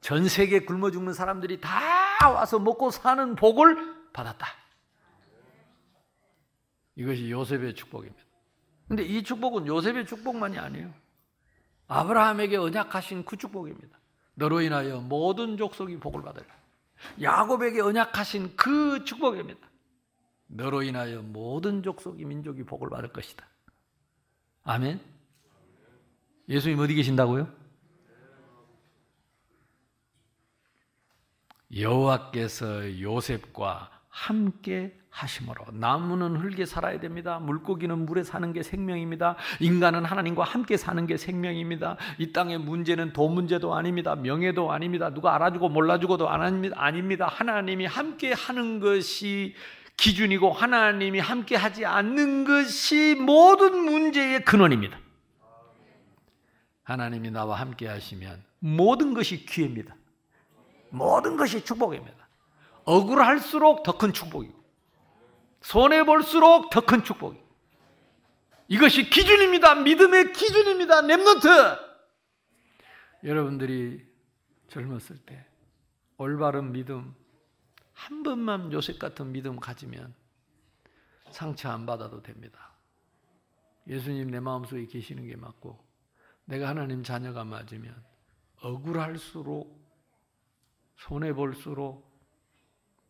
[0.00, 1.70] 전 세계 굶어 죽는 사람들이 다
[2.28, 4.46] 와서 먹고 사는 복을 받았다.
[6.96, 8.22] 이것이 요셉의 축복입니다.
[8.88, 10.92] 근데 이 축복은 요셉의 축복만이 아니에요.
[11.88, 13.98] 아브라함에게 언약하신 그 축복입니다.
[14.34, 16.46] 너로 인하여 모든 족속이 복을 받으라.
[17.20, 19.68] 야곱에게 언약하신 그 축복입니다.
[20.46, 23.46] 너로 인하여 모든 족속이 민족이 복을 받을 것이다.
[24.64, 25.00] 아멘.
[26.48, 27.48] 예수님 어디 계신다고요?
[31.74, 37.38] 여호와께서 요셉과 함께 하심으로 나무는 흙에 살아야 됩니다.
[37.38, 39.36] 물고기는 물에 사는 게 생명입니다.
[39.58, 41.96] 인간은 하나님과 함께 사는 게 생명입니다.
[42.18, 44.14] 이 땅의 문제는 돈 문제도 아닙니다.
[44.14, 45.12] 명예도 아닙니다.
[45.12, 47.26] 누가 알아주고 몰라주고도 아닙니다.
[47.26, 49.54] 하나님이 함께 하는 것이
[49.96, 54.98] 기준이고 하나님이 함께 하지 않는 것이 모든 문제의 근원입니다.
[56.82, 59.96] 하나님이 나와 함께 하시면 모든 것이 기회입니다.
[60.90, 62.21] 모든 것이 축복입니다.
[62.84, 64.60] 억울할수록 더 큰 축복이고
[65.60, 67.40] 손해 볼수록 더 큰 축복이.
[68.68, 69.76] 이것이 기준입니다.
[69.76, 71.02] 믿음의 기준입니다.
[71.02, 71.48] 렘넌트.
[73.24, 74.04] 여러분들이
[74.68, 75.46] 젊었을 때
[76.16, 77.14] 올바른 믿음
[77.92, 80.14] 한 번만 요셉 같은 믿음 가지면
[81.30, 82.72] 상처 안 받아도 됩니다.
[83.86, 85.78] 예수님 내 마음속에 계시는 게 맞고
[86.46, 87.94] 내가 하나님 자녀가 맞으면
[88.62, 89.80] 억울할수록
[90.96, 92.11] 손해 볼수록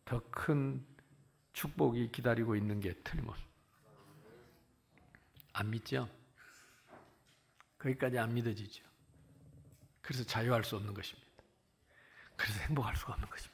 [0.05, 0.85] 더 큰
[1.53, 3.53] 축복이 기다리고 있는 게 틀림없습니다.
[5.53, 6.09] 안 믿죠?
[7.77, 8.83] 거기까지 안 믿어지죠.
[10.01, 11.29] 그래서 자유할 수 없는 것입니다.
[12.35, 13.53] 그래서 행복할 수가 없는 것입니다.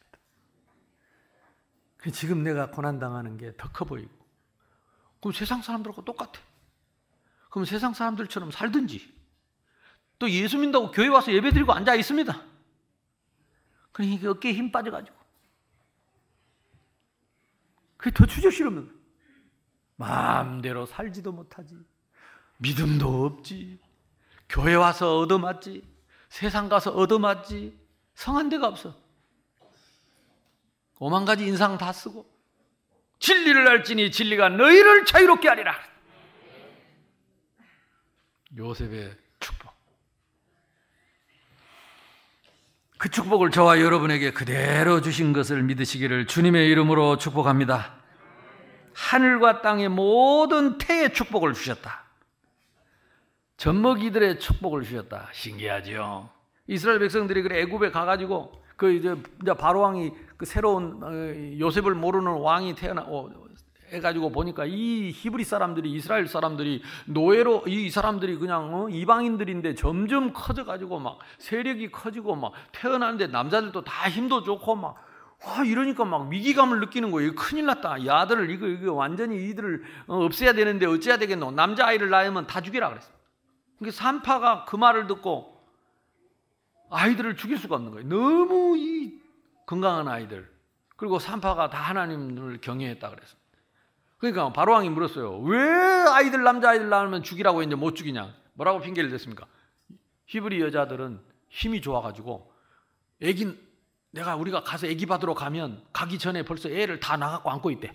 [2.14, 4.10] 지금 내가 고난당하는 게 더 커 보이고,
[5.20, 6.40] 그럼 세상 사람들하고 똑같아.
[7.50, 9.14] 그럼 세상 사람들처럼 살든지,
[10.18, 12.46] 또 예수 믿다고 교회 와서 예배 드리고 앉아 있습니다.
[13.92, 15.19] 그러니까 어깨에 힘 빠져가지고.
[18.00, 18.98] 그게 더 주저 싫으면
[19.98, 21.78] 마음대로 살지도 못하지.
[22.58, 23.78] 믿음도 없지.
[24.48, 25.86] 교회 와서 얻어맞지.
[26.30, 27.78] 세상 가서 얻어맞지.
[28.16, 28.96] 성한 데가 없어.
[31.00, 32.26] 오만 가지 인상 다 쓰고
[33.20, 35.76] 진리를 알지니 진리가 너희를 자유롭게 하리라.
[38.56, 39.69] 요셉의 축복.
[43.00, 47.94] 그 축복을 저와 여러분에게 그대로 주신 것을 믿으시기를 주님의 이름으로 축복합니다.
[48.94, 52.04] 하늘과 땅의 모든 태의 축복을 주셨다.
[53.56, 55.30] 젖먹이들의 축복을 주셨다.
[55.32, 56.30] 신기하죠.
[56.68, 59.16] 이스라엘 백성들이 그래 애굽에 가가지고 그 이제
[59.58, 63.30] 바로 왕이 그 새로운 어, 요셉을 모르는 왕이 태어나 어,
[63.92, 71.00] 해가지고 보니까 이 히브리 사람들이 이스라엘 사람들이 노예로 이 사람들이 그냥 어, 이방인들인데 점점 커져가지고
[71.00, 74.96] 막 세력이 커지고 막 태어나는데 남자들도 다 힘도 좋고 막
[75.46, 77.34] 와, 이러니까 막 위기감을 느끼는 거예요.
[77.34, 77.98] 큰일 났다.
[78.00, 81.52] 이 아들을, 이거, 이거 완전히 이들을 없애야 되는데 어찌해야 되겠노?
[81.52, 83.10] 남자 아이를 낳으면 다 죽이라 그랬어.
[83.78, 85.58] 그러니까 산파가 그 말을 듣고
[86.90, 88.10] 아이들을 죽일 수가 없는 거예요.
[88.10, 89.18] 너무 이
[89.66, 90.50] 건강한 아이들.
[90.98, 93.38] 그리고 산파가 다 하나님을 경외했다 그래서.
[94.20, 95.40] 그러니까 바로왕이 물었어요.
[95.40, 98.34] 왜 아이들 남자아이들 낳으면 죽이라고 했는데 못 죽이냐?
[98.54, 99.48] 뭐라고 핑계를 댔습니까?
[100.26, 102.54] 히브리 여자들은 힘이 좋아가지고
[103.22, 103.58] 애기
[104.12, 107.94] 내가 우리가 가서 애기 받으러 가면 가기 전에 벌써 애를 다 나갖고 안고 있대.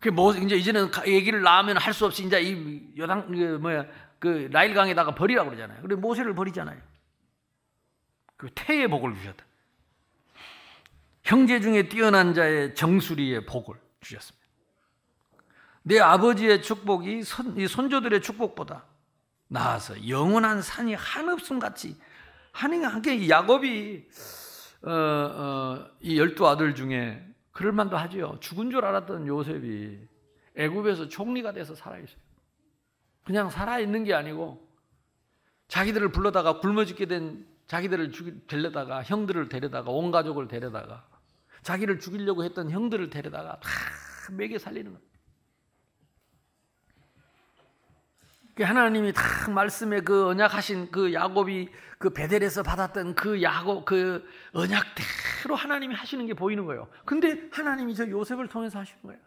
[0.00, 3.86] 그 뭐 이제 이제는 애기를 낳으면 할 수 없이 이제 이 여당 그 뭐야
[4.20, 5.82] 그 나일강에다가 버리라고 그러잖아요.
[5.82, 6.80] 그래 모세를 버리잖아요.
[8.36, 9.44] 그 태의 복을 주셨다.
[11.28, 14.48] 형제 중에 뛰어난 자의 정수리의 복을 주셨습니다.
[15.82, 18.86] 내 아버지의 축복이 손, 손조들의 축복보다
[19.46, 21.98] 나아서 영원한 산이 한없음 같이
[22.52, 24.08] 함께 야곱이
[24.84, 28.38] 어, 어, 이 열두 아들 중에 그럴 만도 하죠.
[28.40, 29.98] 죽은 줄 알았던 요셉이
[30.56, 32.16] 애굽에서 총리가 돼서 살아 있어요.
[33.24, 34.66] 그냥 살아있는 게 아니고
[35.68, 41.06] 자기들을 불러다가 굶어 죽게 된 자기들을 죽이, 데려다가 형들을 데려다가 온 가족을 데려다가
[41.62, 43.70] 자기를 죽이려고 했던 형들을 데려다가 다
[44.32, 45.08] 매게 살리는 거예요.
[48.54, 51.68] 그 하나님이 다 말씀에 그 언약하신 그 야곱이
[51.98, 56.88] 그 베델에서 받았던 그 야곱 그 언약대로 하나님이 하시는 게 보이는 거예요.
[57.04, 59.20] 근데 하나님이 저 요셉을 통해서 하시는 거예요.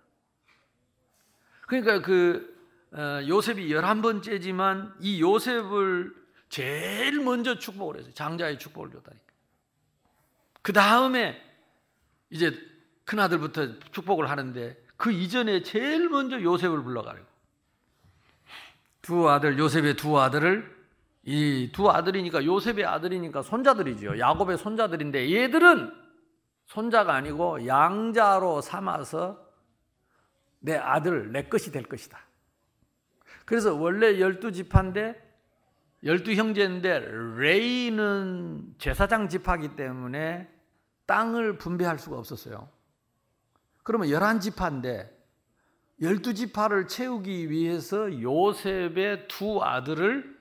[1.66, 2.60] 그러니까 그
[2.92, 6.14] 어, 요셉이 열한 번째지만 이 요셉을
[6.50, 8.14] 제일 먼저 축복을 했어요.
[8.14, 9.26] 장자의 축복을 줬다니까.
[10.62, 11.42] 그 다음에
[12.32, 12.58] 이제
[13.06, 17.28] 큰 아들부터 축복을 하는데 그 이전에 제일 먼저 요셉을 불러가지고
[19.02, 20.82] 두 아들 요셉의 두 아들을
[21.24, 24.18] 이 두 아들이니까 요셉의 아들이니까 손자들이죠.
[24.18, 25.92] 야곱의 손자들인데 얘들은
[26.66, 29.40] 손자가 아니고 양자로 삼아서
[30.60, 32.20] 내 아들 내 것이 될 것이다.
[33.46, 35.30] 그래서 원래 열두 지파인데
[36.04, 37.00] 열두 형제인데
[37.38, 40.50] 레이는 제사장 지파기 때문에
[41.12, 42.70] 땅을 분배할 수가 없었어요.
[43.84, 45.10] 그러면 11지파인데
[46.02, 50.40] 12지파를 채우기 위해서 요셉의 두 아들을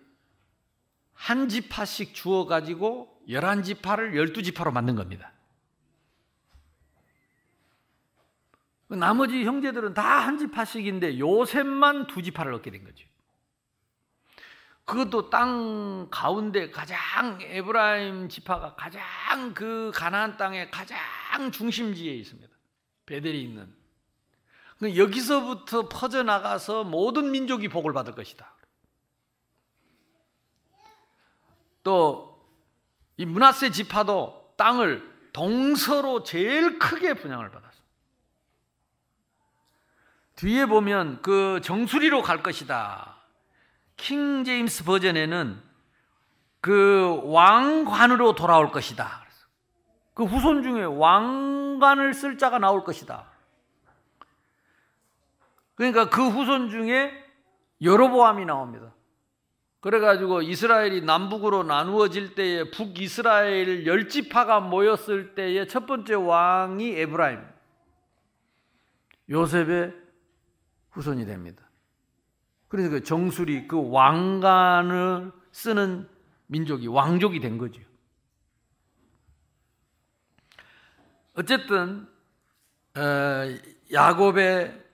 [1.13, 5.33] 한 지파씩 주어 가지고 11지파를 12지파로 만든 겁니다.
[8.87, 13.09] 나머지 형제들은 다 한 지파씩인데 요셉만 두 지파를 얻게 된 거죠.
[14.91, 22.51] 그것도 땅 가운데 가장 에브라임 지파가 가장 그 가나안 땅의 가장 중심지에 있습니다.
[23.07, 23.73] 베델이 있는.
[24.79, 28.55] 그 여기서부터 퍼져 나가서 모든 민족이 복을 받을 것이다.
[31.83, 32.31] 또
[33.21, 37.83] 이 문하세 지파도 땅을 동서로 제일 크게 분양을 받았어.
[40.37, 43.20] 뒤에 보면 그 정수리로 갈 것이다.
[44.01, 45.61] 킹 제임스 버전에는
[46.61, 49.25] 그 왕관으로 돌아올 것이다.
[50.15, 53.27] 그 후손 중에 왕관을 쓸 자가 나올 것이다.
[55.75, 57.13] 그러니까 그 후손 중에
[57.83, 58.93] 여로보암이 나옵니다.
[59.81, 67.43] 그래가지고 이스라엘이 남북으로 나누어질 때에 북이스라엘 열지파가 모였을 때에 첫 번째 왕이 에브라임.
[69.31, 69.95] 요셉의
[70.91, 71.70] 후손이 됩니다.
[72.71, 76.09] 그래서 그 정술이 그 왕관을 쓰는
[76.47, 77.83] 민족이 왕족이 된 거죠.
[81.35, 82.09] 어쨌든
[82.97, 83.01] 어,
[83.93, 84.85] 야곱의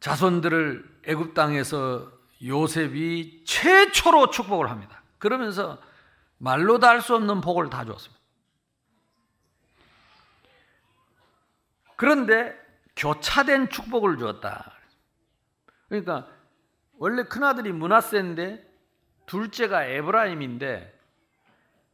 [0.00, 2.12] 자손들을 애굽 땅에서
[2.44, 5.02] 요셉이 최초로 축복을 합니다.
[5.16, 5.80] 그러면서
[6.36, 8.20] 말로 다할수 없는 복을 다 주었습니다.
[11.96, 12.54] 그런데
[12.94, 14.72] 교차된 축복을 주었다.
[15.88, 16.28] 그러니까
[17.02, 18.64] 원래 큰아들이 문하세인데
[19.26, 21.00] 둘째가 에브라임인데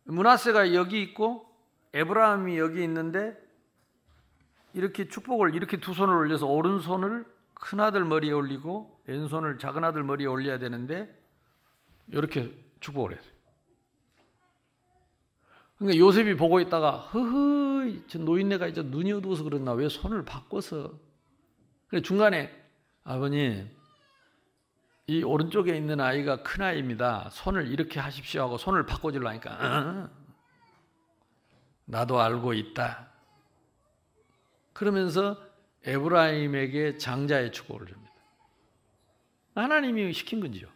[0.05, 1.51] 문하세가 여기 있고
[1.95, 3.35] 에브라임이 여기 있는데
[4.75, 11.11] 이렇게 축복을 이렇게 두 손을 올려서 오른손을 큰아들 머리에 올리고 왼손을 작은아들 머리에 올려야 되는데
[12.09, 13.33] 이렇게 축복을 했어요.
[15.79, 20.93] 그러니까 요셉이 보고 있다가 허허 저 노인네가 이제 눈이 어두워서 그랬나 왜 손을 바꿔서
[21.87, 22.55] 그래 중간에
[23.05, 23.78] 아버님
[25.09, 27.31] 이 오른쪽에 있는 아이가 큰 아이입니다.
[27.33, 30.11] 손을 이렇게 하십시오 하고 손을 바꿔주려니까 어?
[31.87, 33.09] 나도 알고 있다.
[34.75, 35.43] 그러면서
[35.85, 38.13] 에브라임에게 장자의 축복을 줍니다.
[39.55, 40.69] 하나님이 시킨 건지요.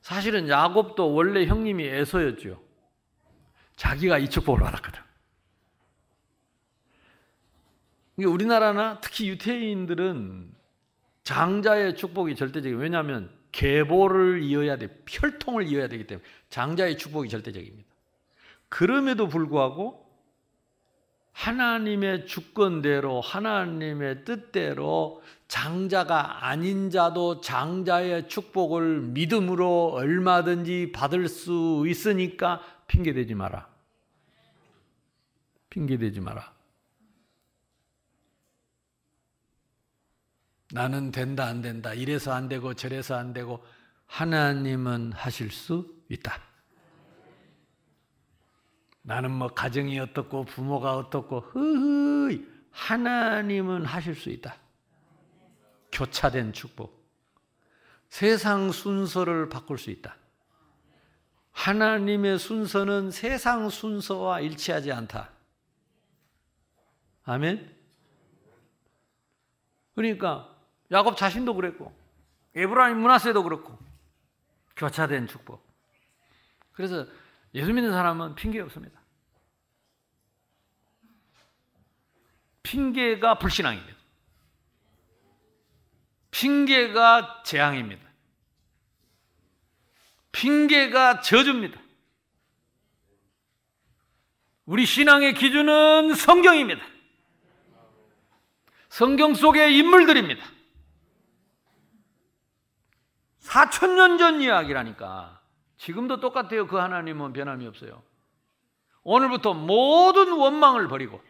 [0.00, 2.62] 사실은 야곱도 원래 형님이 에서였죠.
[3.74, 5.02] 자기가 이 축복을 받았거든.
[8.18, 10.49] 우리나라나 특히 유태인들은
[11.30, 12.76] 장자의 축복이 절대적이에요.
[12.76, 17.88] 왜냐하면 계보를 이어야 돼, 혈통을 이어야 되기 때문에 장자의 축복이 절대적입니다.
[18.68, 20.04] 그럼에도 불구하고
[21.30, 33.12] 하나님의 주권대로 하나님의 뜻대로 장자가 아닌 자도 장자의 축복을 믿음으로 얼마든지 받을 수 있으니까 핑계
[33.12, 33.68] 대지 마라.
[35.68, 36.59] 핑계 대지 마라.
[40.72, 43.64] 나는 된다 안 된다 이래서 안 되고 저래서 안 되고
[44.06, 46.40] 하나님은 하실 수 있다.
[49.02, 54.56] 나는 뭐 가정이 어떻고 부모가 어떻고 흐흐 하나님은 하실 수 있다.
[55.92, 57.00] 교차된 축복.
[58.08, 60.16] 세상 순서를 바꿀 수 있다.
[61.52, 65.30] 하나님의 순서는 세상 순서와 일치하지 않다.
[67.24, 67.76] 아멘.
[69.94, 70.49] 그러니까
[70.90, 71.94] 야곱 자신도 그랬고
[72.54, 73.78] 에브라임 문하세도 그렇고
[74.76, 75.64] 교차된 축복.
[76.72, 77.06] 그래서
[77.54, 79.00] 예수 믿는 사람은 핑계 없습니다.
[82.62, 83.98] 핑계가 불신앙입니다.
[86.30, 88.08] 핑계가 재앙입니다.
[90.32, 91.80] 핑계가 저주입니다.
[94.66, 96.80] 우리 신앙의 기준은 성경입니다.
[98.88, 100.44] 성경 속의 인물들입니다.
[103.50, 105.40] 4천 년 전 이야기라니까.
[105.76, 106.68] 지금도 똑같아요.
[106.68, 108.02] 그 하나님은 변함이 없어요.
[109.02, 111.20] 오늘부터 모든 원망을 버리고,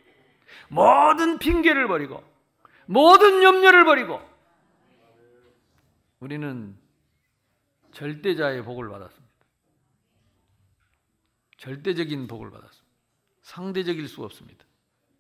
[0.69, 2.23] 모든 핑계를 버리고,
[2.87, 4.21] 모든 염려를 버리고,
[6.19, 6.79] 우리는
[7.93, 9.31] 절대자의 복을 받았습니다.
[11.57, 12.97] 절대적인 복을 받았습니다.
[13.43, 14.65] 상대적일 수 없습니다.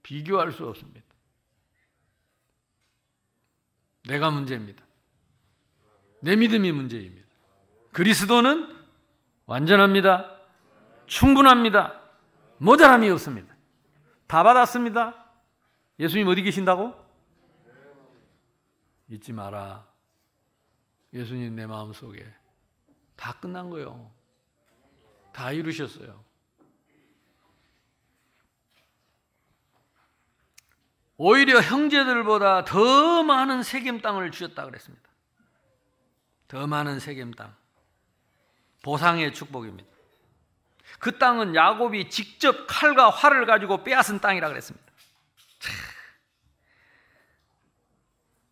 [0.02, 1.06] 비교할 수 없습니다.
[4.06, 4.84] 내가 문제입니다.
[6.20, 7.28] 내 믿음이 문제입니다.
[7.92, 8.76] 그리스도는
[9.46, 10.38] 완전합니다.
[11.06, 12.00] 충분합니다.
[12.58, 13.54] 모자람이 없습니다.
[14.26, 15.26] 다 받았습니다.
[15.98, 16.94] 예수님 어디 계신다고?
[19.08, 19.86] 잊지 마라.
[21.12, 22.24] 예수님 내 마음 속에
[23.16, 24.12] 다 끝난 거요.
[25.32, 26.24] 다 이루셨어요.
[31.16, 35.09] 오히려 형제들보다 더 많은 세겜 땅을 주셨다 그랬습니다.
[36.50, 37.54] 더 많은 세겜 땅.
[38.82, 39.88] 보상의 축복입니다.
[40.98, 44.84] 그 땅은 야곱이 직접 칼과 활을 가지고 빼앗은 땅이라 그랬습니다.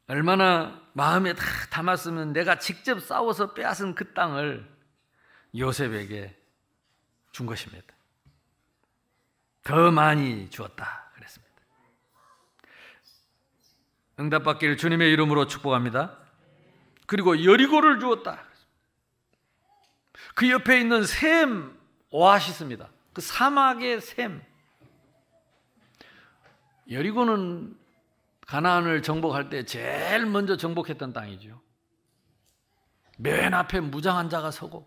[0.06, 4.64] 얼마나 마음에 다 담았으면 내가 직접 싸워서 빼앗은 그 땅을
[5.56, 6.38] 요셉에게
[7.32, 7.94] 준 것입니다.
[9.64, 11.52] 더 많이 주었다 그랬습니다.
[14.20, 16.27] 응답받기를 주님의 이름으로 축복합니다.
[17.08, 18.44] 그리고 여리고를 주었다.
[20.34, 21.74] 그 옆에 있는 샘
[22.10, 22.90] 오아시스입니다.
[23.14, 24.42] 그 사막의 샘.
[26.90, 27.78] 여리고는
[28.46, 31.58] 가나안을 정복할 때 제일 먼저 정복했던 땅이죠.
[33.16, 34.86] 맨 앞에 무장한 자가 서고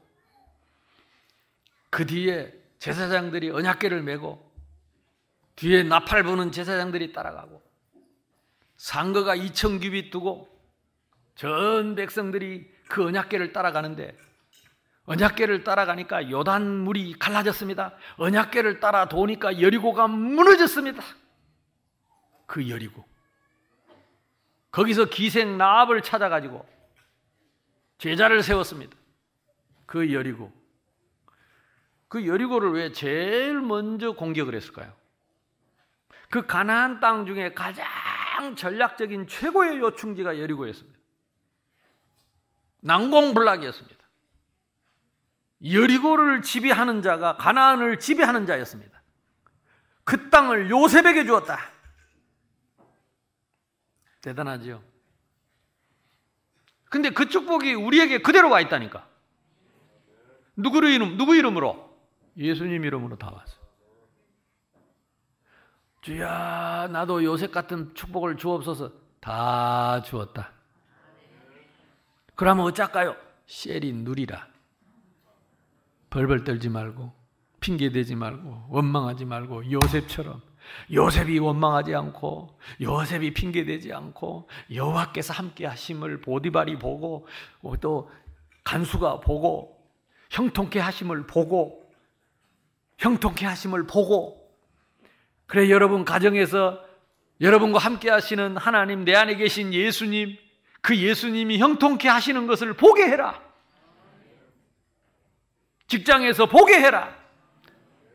[1.89, 4.47] 그 뒤에 제사장들이 언약궤를 메고
[5.55, 7.63] 뒤에 나팔 부는 제사장들이 따라가고
[8.77, 10.50] 상거가 2천 규빗 두고
[11.35, 14.17] 전 백성들이 그 언약궤를 따라가는데
[15.05, 17.95] 언약궤를 따라가니까 요단 물이 갈라졌습니다.
[18.17, 21.03] 언약궤를 따라 도니까 여리고가 무너졌습니다.
[22.45, 23.03] 그 여리고
[24.71, 26.65] 거기서 기생 나압을 찾아가지고
[27.97, 28.95] 제자를 세웠습니다.
[29.85, 30.51] 그 여리고
[32.07, 34.93] 그 여리고를 왜 제일 먼저 공격을 했을까요?
[36.29, 37.85] 그 가나안 땅 중에 가장
[38.55, 41.00] 전략적인 최고의 요충지가 여리고였습니다.
[42.81, 44.01] 난공불락이었습니다.
[45.63, 49.01] 여리고를 지배하는 자가 가나안을 지배하는 자였습니다.
[50.03, 51.59] 그 땅을 요셉에게 주었다.
[54.21, 54.83] 대단하지요.
[56.89, 59.07] 근데 그 축복이 우리에게 그대로 와 있다니까.
[60.55, 61.89] 누구 이름, 누구 이름으로?
[62.37, 63.61] 예수님 이름으로 다 왔어.
[66.01, 68.91] 주야, 나도 요셉 같은 축복을 주옵소서.
[69.19, 70.51] 다 주었다.
[72.41, 73.15] 그러면 어쩔까요?
[73.45, 74.47] 셀이 누리라.
[76.09, 77.13] 벌벌 떨지 말고,
[77.59, 80.41] 핑계대지 말고, 원망하지 말고, 요셉처럼
[80.91, 87.27] 요셉이 원망하지 않고 요셉이 핑계대지 않고 여호와께서 함께 하심을 보디발이 보고
[87.79, 88.09] 또
[88.63, 89.77] 간수가 보고
[90.31, 91.91] 형통케 하심을 보고
[92.97, 94.51] 형통케 하심을 보고
[95.45, 96.83] 그래 여러분 가정에서
[97.39, 100.37] 여러분과 함께 하시는 하나님 내 안에 계신 예수님
[100.81, 103.39] 그 예수님이 형통케 하시는 것을 보게 해라.
[105.87, 107.15] 직장에서 보게 해라.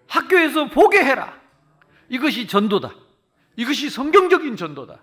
[0.09, 1.39] 학교에서 보게 해라.
[2.09, 2.95] 이것이 전도다.
[3.57, 5.01] 이것이 성경적인 전도다.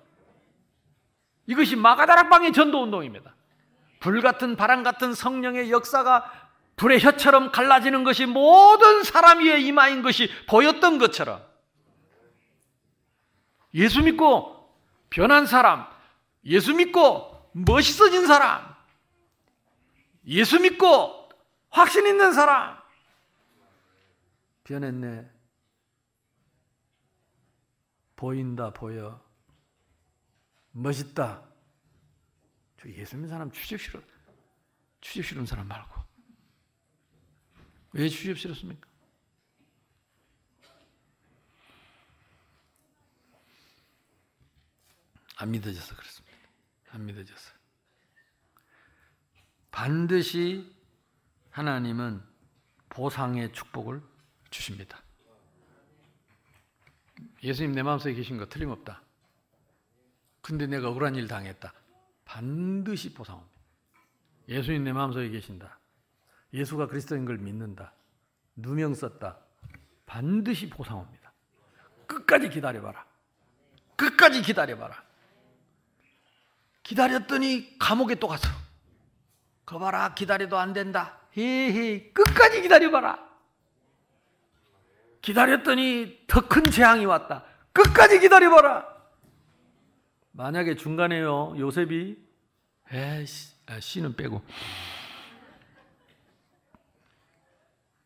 [1.47, 3.35] 이것이 마가다락방의 전도 운동입니다.
[3.99, 6.31] 불 같은 바람 같은 성령의 역사가
[6.75, 11.41] 불의 혀처럼 갈라지는 것이 모든 사람 위에 임하인 것이 보였던 것처럼
[13.75, 14.69] 예수 믿고
[15.09, 15.85] 변한 사람,
[16.45, 18.75] 예수 믿고 멋있어진 사람,
[20.25, 21.29] 예수 믿고
[21.69, 22.77] 확신 있는 사람
[24.63, 25.33] 변했네.
[28.15, 29.21] 보인다 보여
[30.71, 31.43] 멋있다
[32.79, 33.99] 저 예수 믿는 사람 취업 싫어
[35.01, 36.01] 취업 싫은 사람 말고
[37.91, 38.87] 왜 취업 싫었습니까?
[45.35, 46.22] 안 믿어져서 그렇습니다.
[46.93, 47.51] 안 믿어져서.
[49.71, 50.71] 반드시
[51.49, 52.21] 하나님은
[52.89, 54.01] 보상의 축복을
[54.51, 55.01] 주십니다.
[57.41, 59.01] 예수님 내 마음속에 계신 거 틀림없다.
[60.41, 61.73] 근데 내가 억울한 일 당했다.
[62.25, 63.53] 반드시 보상합니다.
[64.47, 65.79] 예수님 내 마음속에 계신다.
[66.53, 67.93] 예수가 그리스도인 걸 믿는다.
[68.55, 69.39] 누명 썼다.
[70.05, 71.33] 반드시 보상합니다.
[72.05, 73.03] 끝까지 기다려봐라.
[73.95, 75.12] 끝까지 기다려봐라.
[76.83, 78.49] 기다렸더니 감옥에 또 갔어.
[79.65, 80.13] 거 봐라.
[80.13, 81.19] 기다려도 안 된다.
[81.35, 82.11] 헤헤.
[82.11, 83.31] 끝까지 기다려봐라.
[85.21, 87.45] 기다렸더니 더 큰 재앙이 왔다.
[87.71, 88.93] 끝까지 기다려봐라.
[90.33, 92.17] 만약에 중간에요, 요셉이,
[92.91, 94.41] 에이씨, 아, 씨는 빼고.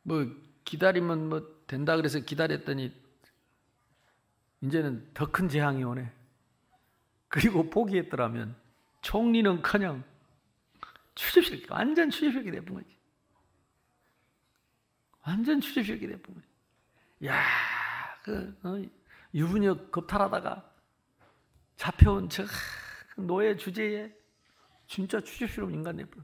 [0.04, 0.26] 뭐,
[0.64, 2.94] 기다리면 뭐 된다 그래서 기다렸더니,
[4.62, 6.12] 이제는 더 큰 재앙이 오네.
[7.30, 8.56] 그리고 포기했더라면,
[9.08, 10.04] 총리는 커녕
[11.16, 12.98] 추접스럽게, 완전 추접스럽게 돼본 거지.
[15.26, 16.48] 완전 추접스럽게 돼본 거지.
[17.26, 17.42] 야,
[18.22, 18.84] 그 어,
[19.34, 20.74] 유부녀 겁탈하다가
[21.78, 22.44] 잡혀온 저
[23.16, 24.14] 노예 주제에
[24.88, 26.22] 진짜 추접스러운 인간 내뿐.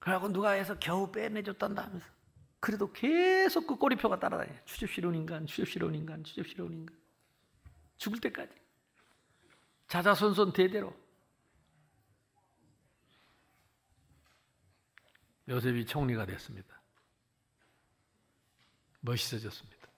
[0.00, 2.06] 그래갖고 누가 해서 겨우 빼내줬단다 하면서.
[2.60, 4.52] 그래도 계속 그 꼬리표가 따라다녀.
[4.66, 6.94] 추접스러운 인간, 추접스러운 인간, 추접스러운 인간.
[7.96, 8.63] 죽을 때까지.
[9.94, 10.92] 자자손손 대대로.
[15.46, 16.82] 요셉이 총리가 됐습니다.
[19.02, 19.88] 멋있어졌습니다.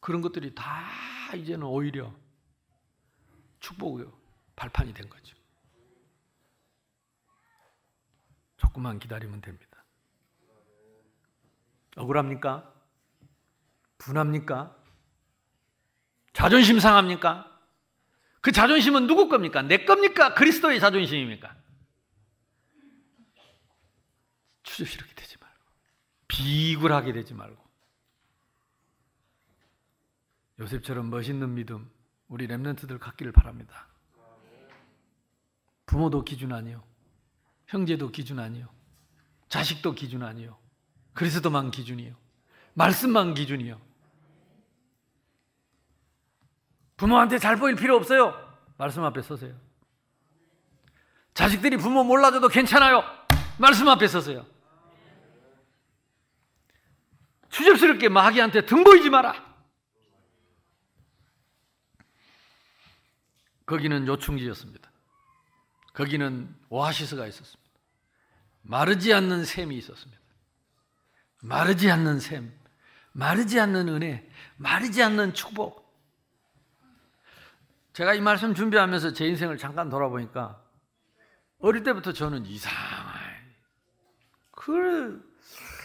[0.00, 0.90] 그런 것들이 다
[1.36, 2.12] 이제는 오히려
[3.60, 4.10] 축복의
[4.56, 5.36] 발판이 된 거죠.
[8.56, 9.84] 조금만 기다리면 됩니다.
[11.96, 12.74] 억울합니까?
[13.98, 14.76] 분합니까?
[16.32, 17.59] 자존심 상합니까?
[18.40, 19.62] 그 자존심은 누구 겁니까?
[19.62, 20.34] 내 겁니까?
[20.34, 21.56] 그리스도의 자존심입니까?
[24.62, 25.56] 추접스럽게 되지 말고
[26.28, 27.62] 비굴하게 되지 말고
[30.60, 31.90] 요셉처럼 멋있는 믿음
[32.28, 33.88] 우리 렘넌트들 갖기를 바랍니다.
[35.86, 36.84] 부모도 기준 아니요.
[37.66, 38.68] 형제도 기준 아니요.
[39.48, 40.56] 자식도 기준 아니요.
[41.14, 42.14] 그리스도만 기준이요.
[42.74, 43.80] 말씀만 기준이요.
[47.00, 48.34] 부모한테 잘 보일 필요 없어요.
[48.76, 49.58] 말씀 앞에 서세요.
[51.32, 53.02] 자식들이 부모 몰라줘도 괜찮아요.
[53.58, 54.44] 말씀 앞에 서세요.
[57.48, 59.34] 추접스럽게 마귀한테 등 보이지 마라.
[63.64, 64.90] 거기는 요충지였습니다.
[65.94, 67.70] 거기는 오아시스가 있었습니다.
[68.60, 70.20] 마르지 않는 샘이 있었습니다.
[71.40, 72.52] 마르지 않는 샘,
[73.12, 74.28] 마르지 않는 은혜,
[74.58, 75.89] 마르지 않는 축복.
[77.92, 80.60] 제가 이 말씀 준비하면서 제 인생을 잠깐 돌아보니까
[81.60, 82.74] 어릴 때부터 저는 이상해.
[84.52, 85.22] 그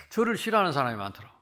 [0.10, 1.36] 저를 싫어하는 사람이 많더라.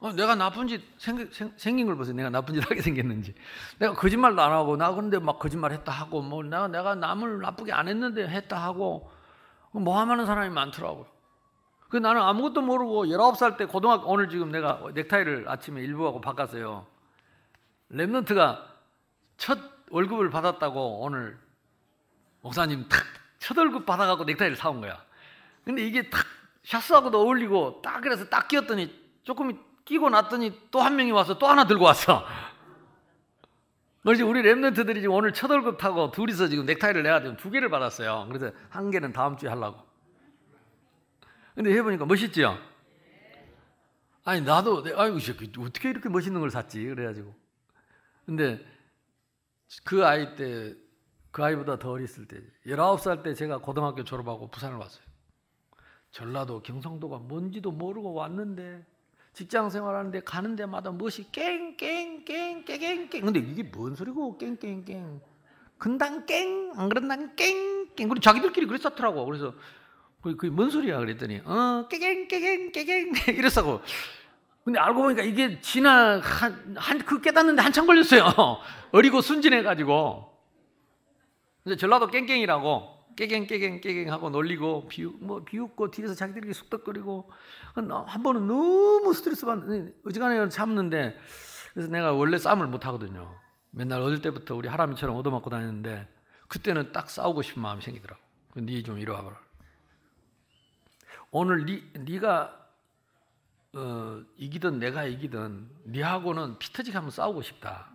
[0.00, 2.14] 어, 내가 나쁜 짓 생, 생 긴걸 보세요.
[2.14, 3.34] 내가 나쁜 짓 하게 생겼는지.
[3.80, 7.72] 내가 거짓말도 안 하고, 나 그런데 막 거짓말 했다 하고, 뭐, 내가, 내가 남을 나쁘게
[7.72, 9.10] 안 했는데 했다 하고,
[9.72, 11.06] 뭐 하는 사람이 많더라고요.
[11.88, 16.86] 그 나는 아무것도 모르고 19살 때 고등학교, 오늘 지금 내가 넥타이를 아침에 일부하고 바꿨어요.
[17.90, 18.62] 랩런트가
[19.38, 19.58] 첫
[19.90, 21.38] 월급을 받았다고 오늘
[22.42, 23.02] 목사님 탁,
[23.38, 25.02] 첫 월급 받아갖고 넥타이를 사온 거야.
[25.64, 26.26] 근데 이게 탁,
[26.64, 31.66] 샤스하고도 어울리고 딱 그래서 딱 끼었더니 조금 끼고 났더니 또 한 명이 와서 또 하나
[31.66, 32.26] 들고 왔어.
[34.02, 37.68] 그래서 우리 랩런트들이 지금 오늘 첫 월급 타고 둘이서 지금 넥타이를 내가 지금 두 개를
[37.70, 38.26] 받았어요.
[38.28, 39.86] 그래서 한 개는 다음 주에 하려고.
[41.54, 42.58] 근데 해보니까 멋있지요?
[44.24, 45.18] 아니, 나도, 아이고,
[45.60, 46.84] 어떻게 이렇게 멋있는 걸 샀지?
[46.84, 47.34] 그래가지고.
[48.26, 48.64] 근데
[49.84, 50.74] 그 아이 때,
[51.30, 55.02] 그 아이보다 더 어렸을 때, 19살 때 제가 고등학교 졸업하고 부산을 왔어요.
[56.10, 58.84] 전라도, 경상도가 뭔지도 모르고 왔는데,
[59.34, 63.24] 직장 생활하는데 가는 데마다 무엇이 깽깽깽깽깽깽.
[63.24, 65.20] 근데 이게 뭔 소리고 깽깽깽.
[65.78, 68.10] 근당 깽 안 그런단 깽깽.
[68.10, 69.24] 우리 자기들끼리 그랬었더라고.
[69.26, 69.54] 그래서
[70.22, 70.98] 그게 뭔 소리야?
[70.98, 73.12] 그랬더니 어 깨갱 깨갱 깨갱.
[73.38, 73.80] 이랬어
[74.68, 76.20] 근데 알고 보니까 이게 지나
[76.76, 78.24] 한그 깨닫는데 한참 걸렸어요
[78.92, 80.30] 어리고 순진해 가지고
[81.64, 87.30] 근데 전라도 깽깽이라고 깨갱 깨갱 깨갱 하고 놀리고 비웃 뭐 비웃고 뒤에서 자기들끼리 숙덕거리고
[87.76, 91.18] 한 번은 너무 스트레스 받는 어지간해 참는데
[91.72, 93.34] 그래서 내가 원래 싸움을 못 하거든요.
[93.70, 96.06] 맨날 어릴 때부터 우리 하람이처럼 얻어맞고 다녔는데
[96.46, 98.20] 그때는 딱 싸우고 싶은 마음이 생기더라고.
[98.54, 99.40] 네좀 이리 와봐라.
[101.30, 102.67] 오늘 네, 네가
[103.78, 107.90] 어, 이기든 내가 이기든 네하고는 피터지게 한번 싸우고 싶다.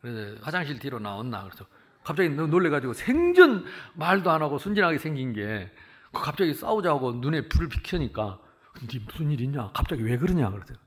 [0.00, 1.64] 그래서 화장실 뒤로 나왔나 그래서
[2.04, 5.72] 갑자기 놀래가지고 생전 말도 안 하고 순진하게 생긴 게그
[6.12, 8.38] 갑자기 싸우자고 눈에 불을 비켜니까
[8.86, 9.70] 네 무슨 일 있냐?
[9.72, 10.50] 갑자기 왜 그러냐?
[10.50, 10.78] 그러더니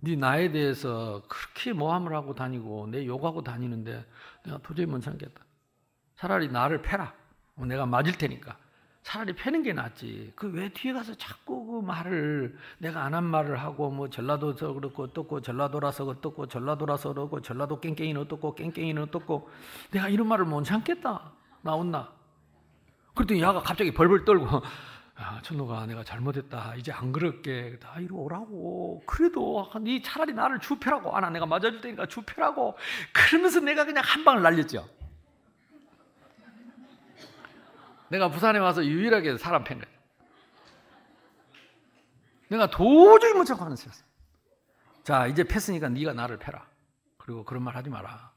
[0.00, 4.06] 네 나에 대해서 그렇게 모함을 하고 다니고 내 욕하고 다니는데
[4.44, 5.44] 내가 도저히 못 참겠다.
[6.16, 7.12] 차라리 나를 패라.
[7.56, 8.56] 내가 맞을 테니까.
[9.02, 10.32] 차라리 패는 게 낫지.
[10.36, 15.04] 그 왜 뒤에 가서 자꾸 그 말을 내가 안 한 말을 하고 뭐 전라도서 그렇고
[15.04, 19.48] 어떻고 전라도라서 어떻고 전라도라서 그렇고 전라도 깽깽이는 어떻고 깽깽이는 어떻고
[19.90, 21.32] 내가 이런 말을 못 참겠다.
[21.62, 22.12] 나온나.
[23.14, 24.46] 그랬더니 야가 갑자기 벌벌 떨고
[25.16, 26.74] 아, 천노가 내가 잘못했다.
[26.76, 27.78] 이제 안 그럴게.
[27.80, 29.02] 다 이리 오라고.
[29.06, 31.14] 그래도 네 차라리 나를 주패라고.
[31.14, 32.76] 아, 나 내가 맞아줄 테니까 주패라고.
[33.12, 34.88] 그러면서 내가 그냥 한 방을 날렸죠.
[38.10, 39.98] 내가 부산에 와서 유일하게 사람 팬 거예요.
[42.48, 44.04] 내가 도저히 못 참고 하는 짓이었어.
[45.04, 46.68] 자, 이제 패으니까 네가 나를 패라.
[47.16, 48.32] 그리고 그런 말 하지 마라.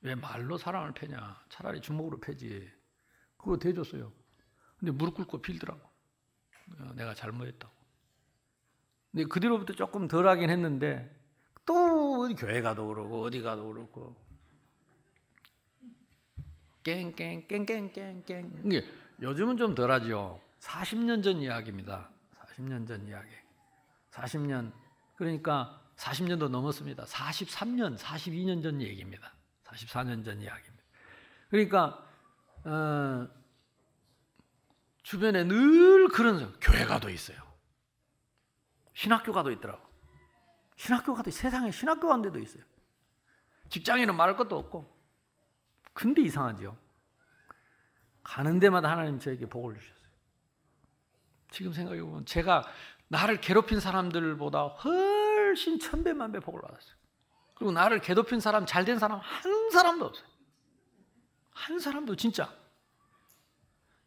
[0.00, 1.40] 왜 말로 사람을 패냐?
[1.48, 2.70] 차라리 주먹으로 패지.
[3.36, 4.12] 그거 대줬어요.
[4.78, 5.80] 근데 무릎 꿇고 빌더라고.
[6.94, 7.72] 내가 잘못했다고.
[9.12, 11.16] 근데 그 뒤로부터 조금 덜 하긴 했는데
[11.64, 14.16] 또 교회 가도 그러고 어디 가도 그렇고
[16.88, 18.62] 깽깽깽깽깽깽.
[18.64, 18.84] 이게
[19.20, 20.40] 요즘은 좀 덜하죠.
[20.60, 22.10] 40년 전 이야기입니다.
[22.40, 23.28] 40년 전 이야기.
[24.10, 24.72] 40년.
[25.16, 27.04] 그러니까 40년도 넘었습니다.
[27.04, 29.32] 43년, 42년 전 얘기입니다.
[29.64, 30.84] 44년 전 이야기입니다.
[31.50, 32.06] 그러니까
[32.64, 33.28] 어,
[35.02, 37.38] 주변에 늘 그런 교회가도 있어요.
[38.94, 39.86] 신학교가도 있더라고.
[40.76, 42.62] 신학교가도 세상에 신학교 간 데도 있어요.
[43.68, 44.97] 직장에는 말할 것도 없고.
[45.98, 46.78] 근데 이상하죠.
[48.22, 50.08] 가는 데마다 하나님 저에게 복을 주셨어요.
[51.50, 52.64] 지금 생각해 보면 제가
[53.08, 56.94] 나를 괴롭힌 사람들보다 훨씬 천배만 배 복을 받았어요.
[57.56, 60.28] 그리고 나를 괴롭힌 사람, 잘 된 사람 한 사람도 없어요.
[61.50, 62.56] 한 사람도 진짜.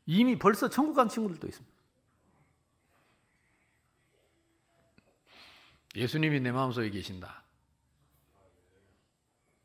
[0.06, 1.78] 이미 벌써 천국 간 친구들도 있습니다.
[5.98, 7.44] 예수님이 내 마음속에 계신다.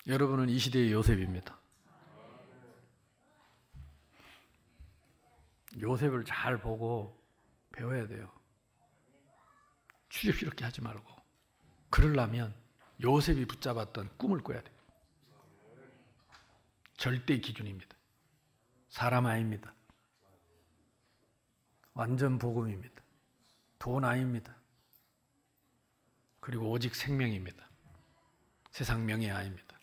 [0.08, 1.56] 여러분은 이 시대의 요셉입니다.
[5.80, 7.22] 요셉을 잘 보고
[7.72, 8.30] 배워야 돼요.
[10.08, 11.04] 추적 이렇게 하지 말고.
[11.90, 12.54] 그러려면
[13.02, 14.76] 요셉이 붙잡았던 꿈을 꿔야 돼요.
[16.96, 17.94] 절대 기준입니다.
[18.88, 19.74] 사람 아닙니다.
[21.92, 23.02] 완전 복음입니다.
[23.78, 24.56] 돈 아닙니다.
[26.40, 27.68] 그리고 오직 생명입니다.
[28.70, 29.78] 세상 명예 아닙니다.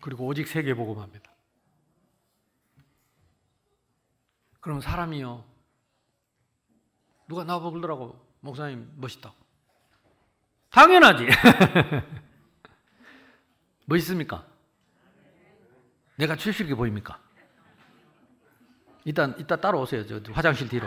[0.00, 1.29] 그리고 오직 세계 복음합니다.
[4.60, 5.44] 그럼 사람이요.
[7.28, 8.18] 누가 나보고 그러더라고.
[8.40, 9.32] 목사님 멋있다.
[10.70, 11.26] 당연하지.
[13.86, 14.46] 멋있습니까?
[16.16, 17.20] 내가 출실게 보입니까?
[19.04, 20.06] 일단 이따 따라오세요.
[20.06, 20.86] 저 화장실 뒤로.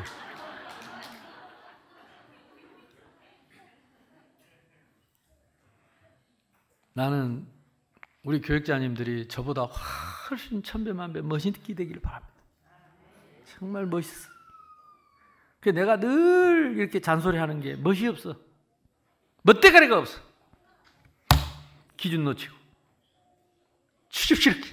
[6.93, 7.47] 나는
[8.24, 12.33] 우리 교육자님들이 저보다 훨씬 천배만배 멋있게 되기를 바랍니다.
[13.58, 14.30] 정말 멋있어.
[15.60, 18.36] 그 내가 늘 이렇게 잔소리하는 게 멋이 없어.
[19.43, 20.20] 멋대가리가 없어.
[21.95, 22.56] 기준 놓치고.
[24.10, 24.70] 추적스럽게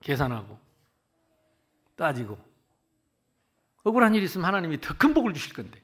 [0.00, 0.58] 계산하고
[1.96, 2.38] 따지고.
[3.82, 5.82] 억울한 일 있으면 하나님이 더 큰 복을 주실 건데.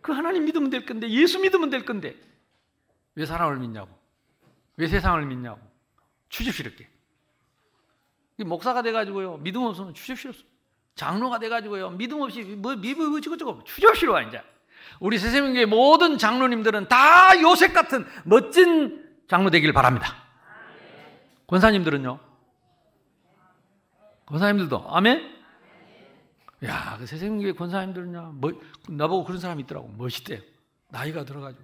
[0.00, 2.16] 그 하나님 믿으면 될 건데 예수 믿으면 될 건데.
[3.14, 3.96] 왜 사람을 믿냐고.
[4.76, 5.60] 왜 세상을 믿냐고.
[6.28, 6.88] 추접스럽게.
[8.44, 9.36] 목사가 돼가지고요.
[9.38, 10.53] 믿음 없으면 추접스럽어
[10.94, 14.40] 장로가 돼가지고요 믿음 없이 뭐 미부 어쩌고저쩌고 추접스러워 이제
[15.00, 20.14] 우리 세세명교회 모든 장로님들은 다 요셉 같은 멋진 장로 되길 바랍니다
[21.46, 22.18] 권사님들은요
[24.26, 25.34] 권사님들도 아멘
[26.64, 28.52] 야, 그 세생교회 권사님들은요, 뭐,
[28.88, 29.88] 나보고 그런 사람이 있더라고.
[29.98, 30.40] 멋있대요.
[30.88, 31.62] 나이가 들어가지고.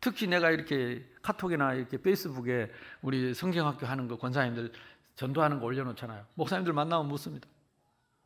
[0.00, 2.70] 특히 내가 이렇게 카톡이나 이렇게 페이스북에
[3.02, 4.70] 우리 성경학교 하는 거 권사님들
[5.16, 6.24] 전도하는 거 올려놓잖아요.
[6.34, 7.48] 목사님들 만나면 묻습니다.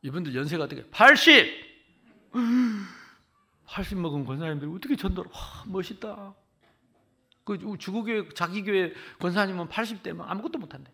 [0.02, 0.88] 이분들 연세가 어떻게?
[0.90, 1.70] 80!
[3.66, 5.30] 80 먹은 권사님들이 어떻게 전도를?
[5.32, 6.34] 와, 멋있다.
[7.44, 10.90] 그 주구교회, 자기 교회 권사님은 80대면 아무것도 못한대.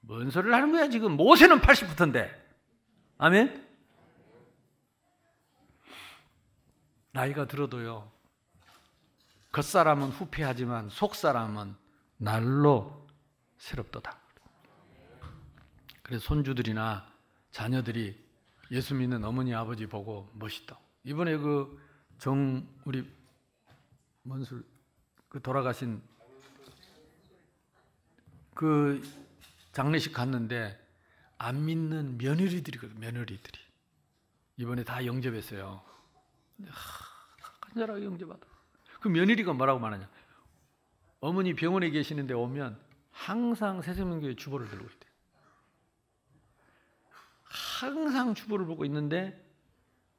[0.00, 1.16] 뭔 소리를 하는 거야, 지금.
[1.16, 2.30] 모세는 80부터인데.
[3.18, 3.66] 아멘?
[7.12, 8.12] 나이가 들어도요.
[9.52, 11.74] 겉사람은 후패하지만 속사람은
[12.18, 13.06] 날로
[13.56, 14.18] 새롭도다.
[16.02, 17.10] 그래서 손주들이나
[17.52, 18.25] 자녀들이
[18.70, 20.78] 예수 믿는 어머니 아버지 보고 멋있다.
[21.04, 21.86] 이번에 그
[22.18, 23.08] 정 우리
[24.22, 24.64] 뭔술
[25.28, 26.02] 그 돌아가신
[28.54, 29.02] 그
[29.72, 30.80] 장례식 갔는데
[31.38, 33.60] 안 믿는 며느리들이거든 며느리들이
[34.56, 35.82] 이번에 다 영접했어요.
[37.60, 38.46] 간절하게 영접하다.
[39.00, 40.08] 그 며느리가 뭐라고 말하냐?
[41.20, 45.05] 어머니 병원에 계시는데 오면 항상 새생명교회 주보를 들고 있대.
[47.56, 49.42] 항상 주보를 보고 있는데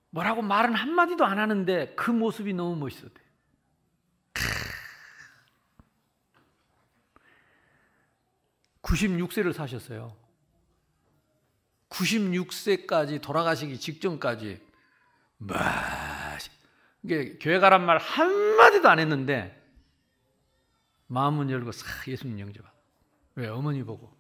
[0.09, 3.21] 뭐라고 말은 한마디도 안 하는데 그 모습이 너무 멋있었대.
[8.81, 10.15] 96세를 사셨어요.
[11.89, 14.61] 96세까지 돌아가시기 직전까지
[15.37, 15.57] 막
[17.03, 19.53] 이게 교회 가란 말 한마디도 안 했는데
[21.07, 22.71] 마음은 열고 싹 예수님 영접하.
[23.35, 24.11] 왜 어머니 보고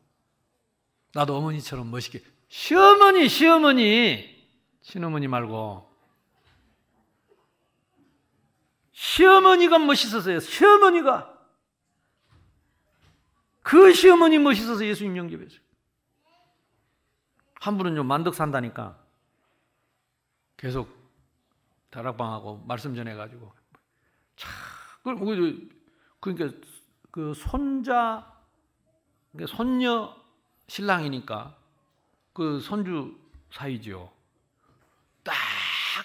[1.13, 4.37] 나도 어머니처럼 멋있게 시어머니 시어머니.
[4.81, 5.87] 친어머니 말고.
[8.93, 10.39] 시어머니가 멋있었어요.
[10.39, 11.37] 시어머니가.
[13.61, 15.59] 그 시어머니 멋있어서 예수님 영접했어요.
[17.55, 18.97] 한 분은 좀 만덕 산다니까.
[20.55, 20.89] 계속
[21.89, 23.51] 다락방하고 말씀 전해가지고.
[24.37, 24.51] 참
[26.19, 26.57] 그러니까
[27.11, 28.31] 그 손자
[29.31, 30.15] 그러니까 손녀
[30.67, 31.57] 신랑이니까
[32.37, 33.19] 그 손주
[33.49, 34.13] 사이지요.
[35.23, 35.33] 딱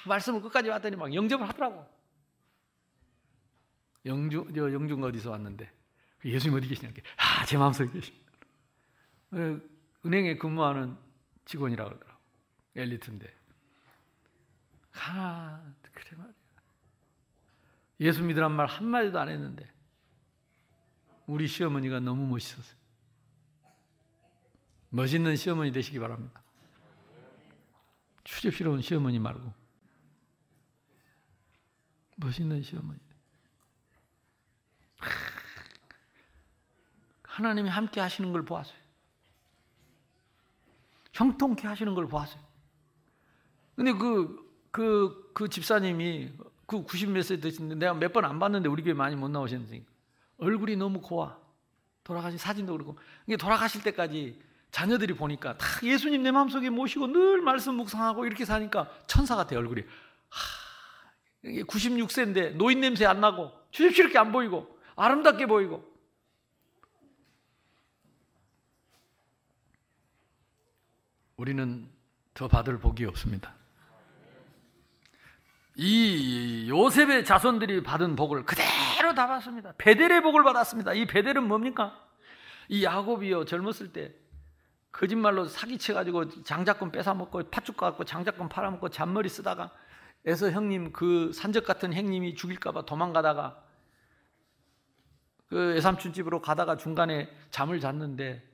[0.07, 1.87] 말씀을 끝까지 왔더니 막 영접을 하더라고.
[4.07, 5.71] 영주, 저 영주가 어디서 왔는데
[6.21, 6.91] 그 예수님 어디 계시냐?
[7.19, 8.33] 아, 제 마음속에 계십니다.
[9.33, 9.61] 어,
[10.07, 10.97] 은행에 근무하는
[11.45, 12.19] 직원이라고 그러더라고.
[12.77, 13.35] 엘리트인데.
[15.05, 15.63] 아,
[15.93, 16.35] 그래 말이야.
[18.01, 19.71] 예수 믿으란 말 한마디도 안 했는데
[21.27, 22.82] 우리 시어머니가 너무 멋있었어요.
[24.93, 26.43] 멋있는 시어머니 되시기 바랍니다.
[28.25, 29.53] 추접스러운 시어머니 말고
[32.17, 33.01] 멋있는 시어머니.
[37.23, 38.77] 하나님이 함께 하시는 걸 보았어요.
[41.15, 42.43] 형통케 하시는 걸 보았어요.
[43.75, 46.33] 근데 그, 그, 그 집사님이
[46.67, 49.91] 그 90몇 세 되시는데 내가 몇 번 안 봤는데 우리 교회 많이 못 나오셨으니까
[50.37, 51.41] 얼굴이 너무 고와.
[52.05, 52.99] 돌아가신 사진도 그렇고.
[53.39, 59.37] 돌아가실 때까지 자녀들이 보니까 다 예수님 내 마음속에 모시고 늘 말씀 묵상하고 이렇게 사니까 천사
[59.37, 59.83] 같아 얼굴이.
[59.83, 65.93] 하, 96세인데 노인 냄새 안 나고 주접스럽게 안 보이고 아름답게 보이고
[71.37, 71.89] 우리는
[72.33, 73.55] 더 받을 복이 없습니다.
[75.75, 79.75] 이 요셉의 자손들이 받은 복을 그대로 다 받습니다.
[79.77, 80.95] 베델의 복을 받았습니다.
[80.95, 81.99] 이 베델은 뭡니까?
[82.69, 84.22] 이 야곱이요 젊었을 때
[84.93, 89.73] 거짓말로 사기쳐 가지고 장자권 뺏어 먹고 팥죽 갖고 장자권 팔아 먹고 잔머리 쓰다가
[90.25, 93.65] 에서 형님 그 산적 같은 형님이 죽일까 봐 도망가다가
[95.49, 98.49] 그 애삼촌 집으로 가다가 중간에 잠을 잤는데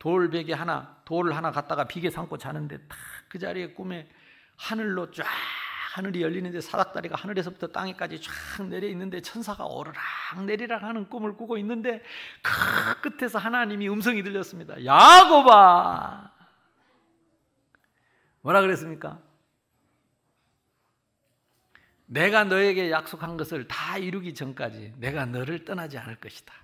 [0.00, 2.98] 돌베개 하나 돌을 하나 갖다가 비계 삼고 자는데 딱
[3.32, 4.10] 그 자리에 꿈에
[4.58, 5.24] 하늘로 쫙
[5.92, 10.00] 하늘이 열리는데 사닥다리가 하늘에서부터 땅에까지 쫙 내려 있는데 천사가 오르락
[10.46, 12.02] 내리락 하는 꿈을 꾸고 있는데
[12.40, 14.82] 그 끝에서 하나님이 음성이 들렸습니다.
[14.82, 16.32] 야곱아!
[18.40, 19.20] 뭐라 그랬습니까?
[22.06, 26.54] 내가 너에게 약속한 것을 다 이루기 전까지 내가 너를 떠나지 않을 것이다.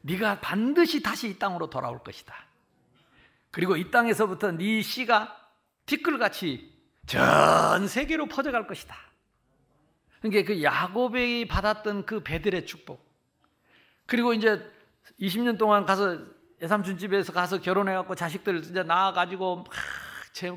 [0.00, 2.34] 네가 반드시 다시 이 땅으로 돌아올 것이다.
[3.52, 5.48] 그리고 이 땅에서부터 네 씨가
[5.86, 6.75] 티끌같이
[7.06, 8.96] 전 세계로 퍼져갈 것이다.
[10.20, 13.04] 그러니까 그 야곱이 받았던 그 베들의 축복.
[14.06, 14.60] 그리고 이제
[15.20, 16.18] 20년 동안 가서
[16.62, 19.66] 예삼촌 집에서 가서 결혼해갖고 자식들 이제 낳아가지고 막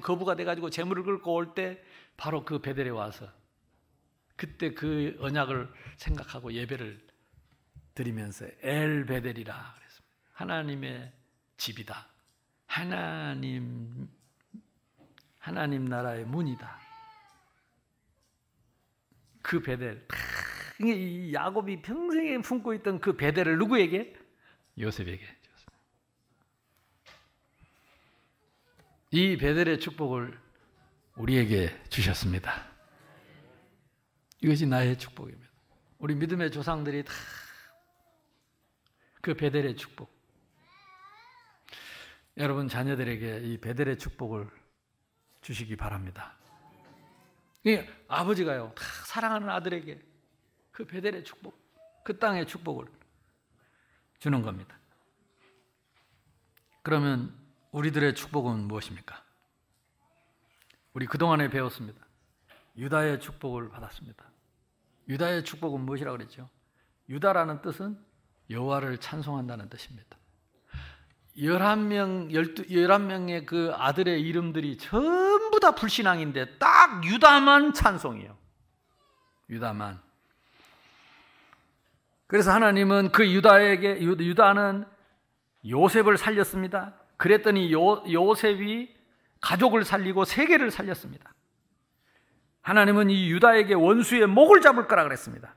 [0.01, 1.81] 거부가 돼가지고 재물을 긁고 올 때
[2.17, 3.31] 바로 그 베델에 와서
[4.35, 7.05] 그때 그 언약을 생각하고 예배를
[7.95, 10.15] 드리면서 엘 베델이라 그랬습니다.
[10.33, 11.13] 하나님의
[11.57, 12.07] 집이다.
[12.65, 14.09] 하나님
[15.39, 16.79] 하나님 나라의 문이다.
[19.41, 20.05] 그 베델.
[20.81, 24.15] 이 야곱이 평생에 품고 있던 그 베델을 누구에게?
[24.77, 25.25] 요셉에게.
[29.11, 30.39] 이 베델의 축복을
[31.15, 32.67] 우리에게 주셨습니다.
[34.41, 35.49] 이것이 나의 축복입니다.
[35.97, 37.13] 우리 믿음의 조상들이 다
[39.21, 40.17] 그 베델의 축복.
[42.37, 44.49] 여러분 자녀들에게 이 베델의 축복을
[45.41, 46.33] 주시기 바랍니다.
[48.07, 50.01] 아버지가요, 다 사랑하는 아들에게
[50.71, 51.57] 그 베델의 축복,
[52.03, 52.85] 그 땅의 축복을
[54.19, 54.77] 주는 겁니다.
[56.81, 57.37] 그러면
[57.71, 59.23] 우리들의 축복은 무엇입니까?
[60.93, 61.99] 우리 그동안에 배웠습니다.
[62.77, 64.25] 유다의 축복을 받았습니다.
[65.07, 66.49] 유다의 축복은 무엇이라고 그랬죠?
[67.09, 67.99] 유다라는 뜻은
[68.49, 70.18] 여호와를 찬송한다는 뜻입니다.
[71.39, 78.37] 11명, 12, 11명의 그 아들의 이름들이 전부 다 불신앙인데 딱 유다만 찬송이에요.
[79.49, 79.99] 유다만.
[82.27, 84.85] 그래서 하나님은 그 유다에게, 유다는
[85.67, 86.93] 요셉을 살렸습니다.
[87.17, 88.93] 그랬더니 요, 요셉이
[89.41, 91.33] 가족을 살리고 세계를 살렸습니다.
[92.61, 95.55] 하나님은 이 유다에게 원수의 목을 잡을 거라 그랬습니다.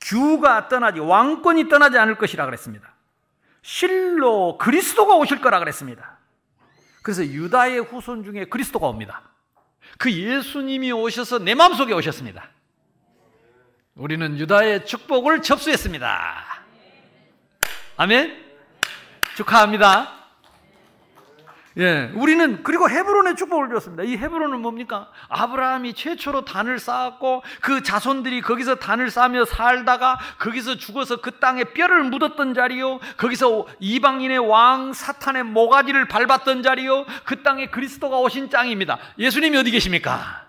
[0.00, 2.95] 규가 떠나지, 왕권이 떠나지 않을 것이라 그랬습니다.
[3.66, 6.18] 실로 그리스도가 오실 거라 그랬습니다.
[7.02, 9.22] 그래서 유다의 후손 중에 그리스도가 옵니다.
[9.98, 12.48] 그 예수님이 오셔서 내 마음속에 오셨습니다.
[13.96, 16.62] 우리는 유다의 축복을 접수했습니다.
[17.96, 18.44] 아멘?
[19.34, 20.15] 축하합니다.
[21.78, 24.02] 예, 우리는 그리고 헤브론의 축복을 줬습니다.
[24.02, 25.10] 이 헤브론은 뭡니까?
[25.28, 32.04] 아브라함이 최초로 단을 쌓았고 그 자손들이 거기서 단을 쌓으며 살다가 거기서 죽어서 그 땅에 뼈를
[32.04, 32.98] 묻었던 자리요.
[33.18, 37.04] 거기서 이방인의 왕 사탄의 모가지를 밟았던 자리요.
[37.24, 38.98] 그 땅에 그리스도가 오신 땅입니다.
[39.18, 40.46] 예수님이 어디 계십니까?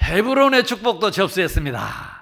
[0.00, 2.19] 헤브론의 축복도 접수했습니다.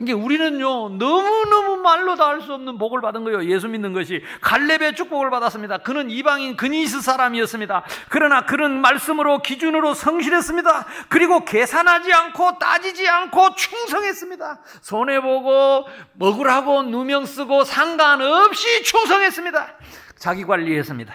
[0.00, 3.44] 이게 우리는요 너무너무 말로 다 할 수 없는 복을 받은 거예요.
[3.44, 5.78] 예수 믿는 것이 갈렙의 축복을 받았습니다.
[5.78, 7.84] 그는 이방인 그니스 사람이었습니다.
[8.08, 10.86] 그러나 그는 말씀으로 기준으로 성실했습니다.
[11.08, 14.60] 그리고 계산하지 않고 따지지 않고 충성했습니다.
[14.80, 19.74] 손해 보고 먹으라고 누명 쓰고 상관없이 충성했습니다.
[20.16, 21.14] 자기 관리했습니다.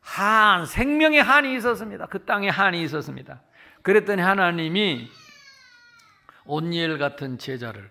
[0.00, 2.06] 한 생명의 한이 있었습니다.
[2.06, 3.42] 그 땅에 한이 있었습니다.
[3.82, 5.08] 그랬더니 하나님이
[6.48, 7.90] 온니엘 같은 제자를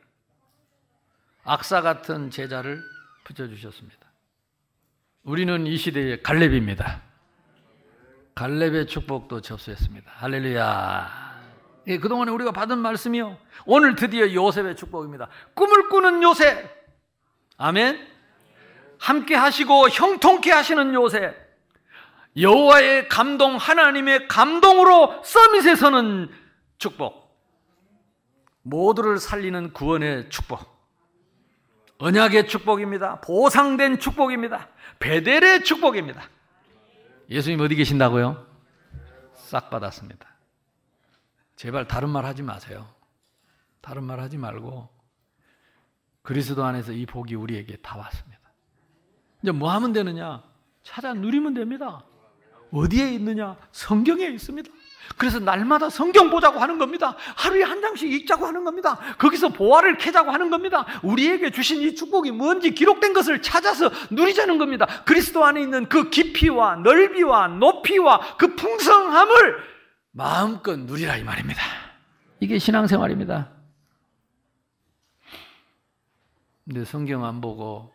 [1.44, 2.84] 악사 같은 제자를
[3.24, 3.98] 붙여주셨습니다.
[5.24, 7.02] 우리는 이 시대의 갈렙입니다.
[8.34, 10.12] 갈렙의 축복도 접수했습니다.
[10.12, 11.28] 할렐루야.
[11.88, 13.38] 예, 그동안에 우리가 받은 말씀이요.
[13.66, 15.30] 오늘 드디어 요셉의 축복입니다.
[15.54, 16.68] 꿈을 꾸는 요셉.
[17.58, 18.08] 아멘.
[18.98, 21.36] 함께 하시고 형통케 하시는 요셉.
[22.36, 26.30] 여호와의 감동, 하나님의 감동으로 서밋에 서는
[26.80, 27.17] 축복.
[28.70, 30.78] 모두를 살리는 구원의 축복.
[32.00, 33.22] 언약의 축복입니다.
[33.22, 34.70] 보상된 축복입니다.
[35.00, 36.30] 베델의 축복입니다.
[37.30, 38.46] 예수님 어디 계신다고요?
[39.36, 40.28] 싹 받았습니다.
[41.56, 42.88] 제발 다른 말 하지 마세요.
[43.82, 44.90] 다른 말 하지 말고
[46.22, 48.42] 그리스도 안에서 이 복이 우리에게 다 왔습니다.
[49.42, 50.44] 이제 뭐 하면 되느냐?
[50.84, 52.04] 찾아 누리면 됩니다.
[52.72, 53.58] 어디에 있느냐?
[53.72, 54.70] 성경에 있습니다.
[55.16, 57.16] 그래서 날마다 성경 보자고 하는 겁니다.
[57.36, 58.98] 하루에 한 장씩 읽자고 하는 겁니다.
[59.18, 60.86] 거기서 보화를 캐자고 하는 겁니다.
[61.04, 64.86] 우리에게 주신 이 축복이 뭔지 기록된 것을 찾아서 누리자는 겁니다.
[65.06, 69.58] 그리스도 안에 있는 그 깊이와 넓이와 높이와 그 풍성함을
[70.12, 71.62] 마음껏 누리라 이 말입니다.
[72.40, 73.52] 이게 신앙생활입니다.
[76.66, 77.94] 근데 성경 안 보고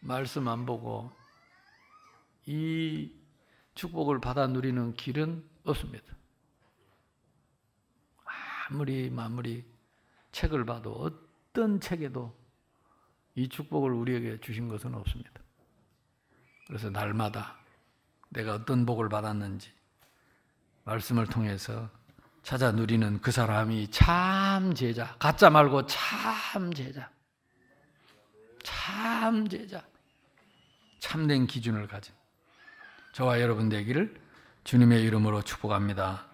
[0.00, 1.10] 말씀 안 보고
[2.44, 3.10] 이
[3.74, 6.17] 축복을 받아 누리는 길은 없습니다.
[8.70, 9.64] 아무리 마무리
[10.32, 12.36] 책을 봐도 어떤 책에도
[13.34, 15.30] 이 축복을 우리에게 주신 것은 없습니다.
[16.66, 17.56] 그래서 날마다
[18.28, 19.72] 내가 어떤 복을 받았는지
[20.84, 21.88] 말씀을 통해서
[22.42, 27.10] 찾아 누리는 그 사람이 참 제자, 가짜 말고 참 제자,
[28.62, 29.82] 참 제자,
[30.98, 32.14] 참된 기준을 가진
[33.12, 34.20] 저와 여러분 되기를
[34.64, 36.26] 주님의 이름으로 축복합니다.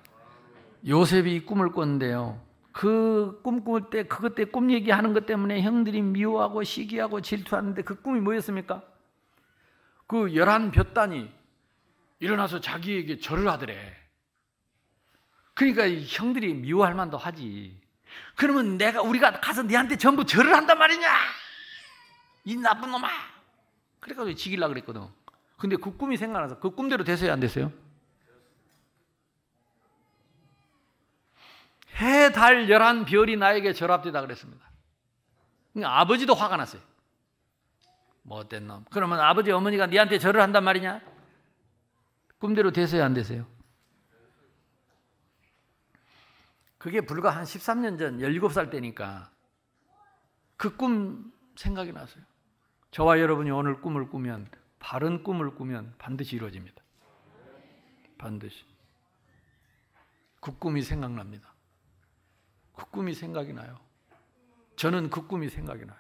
[0.87, 2.41] 요셉이 꿈을 꿨는데요.
[2.73, 8.83] 그때 그것 때 꿈 얘기하는 것 때문에 형들이 미워하고 시기하고 질투하는데 그 꿈이 뭐였습니까?
[10.07, 11.31] 그 열한 볕단이
[12.19, 13.97] 일어나서 자기에게 절을 하더래.
[15.55, 17.81] 그러니까 형들이 미워할 만도 하지.
[18.35, 21.09] 그러면 내가 우리가 가서 네한테 전부 절을 한단 말이냐?
[22.45, 23.09] 이 나쁜 놈아.
[24.01, 25.03] 그래가지고 지길라 그랬거든.
[25.57, 27.73] 근데 그 꿈이 생각나서 그 꿈대로 됐어요, 안 됐어요?
[32.01, 34.69] 해, 달, 열한 별이 나에게 절합되다 그랬습니다.
[35.73, 36.83] 그러니까 아버지도 화가 났어요.
[38.23, 38.85] 못된 놈.
[38.91, 41.01] 그러면 아버지, 어머니가 네한테 절을 한단 말이냐?
[42.39, 43.47] 꿈대로 되세요, 안 되세요?
[46.79, 49.31] 그게 불과 한 13년 전, 17살 때니까
[50.57, 52.25] 그 꿈 생각이 났어요.
[52.91, 56.83] 저와 여러분이 오늘 꿈을 꾸면, 바른 꿈을 꾸면 반드시 이루어집니다.
[58.19, 58.65] 반드시.
[60.41, 61.54] 그 꿈이 생각납니다.
[62.75, 63.79] 그 꿈이 생각이 나요.
[64.77, 65.99] 저는 그 꿈이 생각이 나요.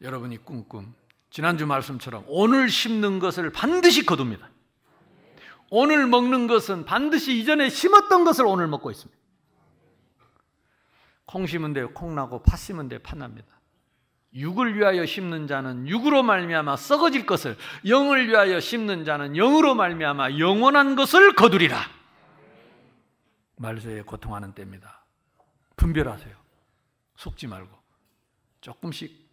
[0.00, 0.94] 여러분이 꿈꿈
[1.30, 4.48] 지난주 말씀처럼 오늘 심는 것을 반드시 거둡니다.
[5.70, 9.20] 오늘 먹는 것은 반드시 이전에 심었던 것을 오늘 먹고 있습니다.
[11.26, 13.48] 콩 심은 데 콩 나고 팥 심은 데 팥 납니다.
[14.34, 17.56] 육을 위하여 심는 자는 육으로 말미암아 썩어질 것을
[17.86, 21.95] 영을 위하여 심는 자는 영으로 말미암아 영원한 것을 거두리라.
[23.56, 25.04] 말세에 고통하는 때입니다.
[25.76, 26.36] 분별하세요.
[27.16, 27.76] 속지 말고
[28.60, 29.26] 조금씩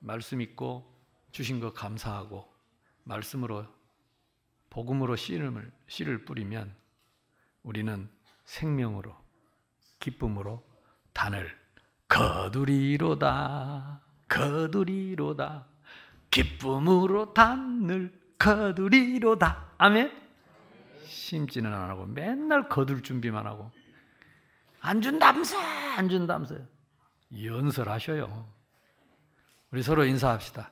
[0.00, 0.94] 말씀 있고
[1.32, 2.50] 주신 거 감사하고
[3.04, 3.66] 말씀으로
[4.70, 6.74] 복음으로 씨름을 씨를 뿌리면
[7.62, 8.10] 우리는
[8.44, 9.16] 생명으로
[9.98, 10.66] 기쁨으로
[11.12, 11.58] 단을
[12.08, 15.66] 거두리로다 거두리로다
[16.30, 20.27] 기쁨으로 단을 거두리로다 아멘.
[21.08, 23.70] 심지는 안 하고 맨날 거둘 준비만 하고
[24.80, 25.58] 안 준다면서
[25.96, 26.56] 안 준다면서
[27.42, 28.48] 연설하셔요.
[29.70, 30.70] 우리 서로 인사합시다.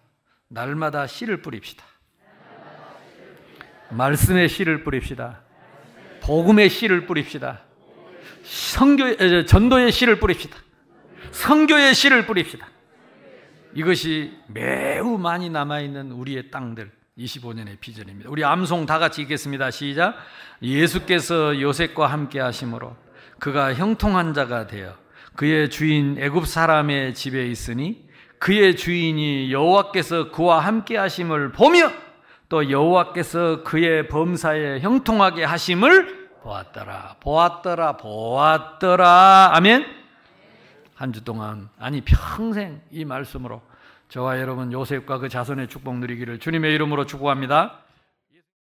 [0.48, 1.84] 날마다 씨를 뿌립시다.
[3.90, 5.42] 말씀의 씨를 뿌립시다.
[6.22, 7.62] 복음의 씨를 뿌립시다.
[8.44, 10.56] 성교 전도의 씨를 뿌립시다.
[11.32, 12.68] 성교의 씨를 뿌립시다.
[13.74, 18.28] 이것이 매우 많이 남아 있는 우리의 땅들 25년의 비전입니다.
[18.30, 19.70] 우리 암송 다 같이 읽겠습니다.
[19.70, 20.16] 시작.
[20.62, 22.94] 예수께서 요셉과 함께 하심으로
[23.38, 24.94] 그가 형통한 자가 되어
[25.34, 28.06] 그의 주인 애굽 사람의 집에 있으니
[28.38, 31.90] 그의 주인이 여호와께서 그와 함께 하심을 보며
[32.48, 37.16] 또 여호와께서 그의 범사에 형통하게 하심을 보았더라.
[37.20, 37.96] 보았더라.
[37.96, 39.50] 보았더라.
[39.54, 39.86] 아멘.
[40.94, 43.60] 한 주 동안 아니 평생 이 말씀으로
[44.08, 47.85] 저와 여러분 요셉과 그 자손의 축복 누리기를 주님의 이름으로 축복합니다.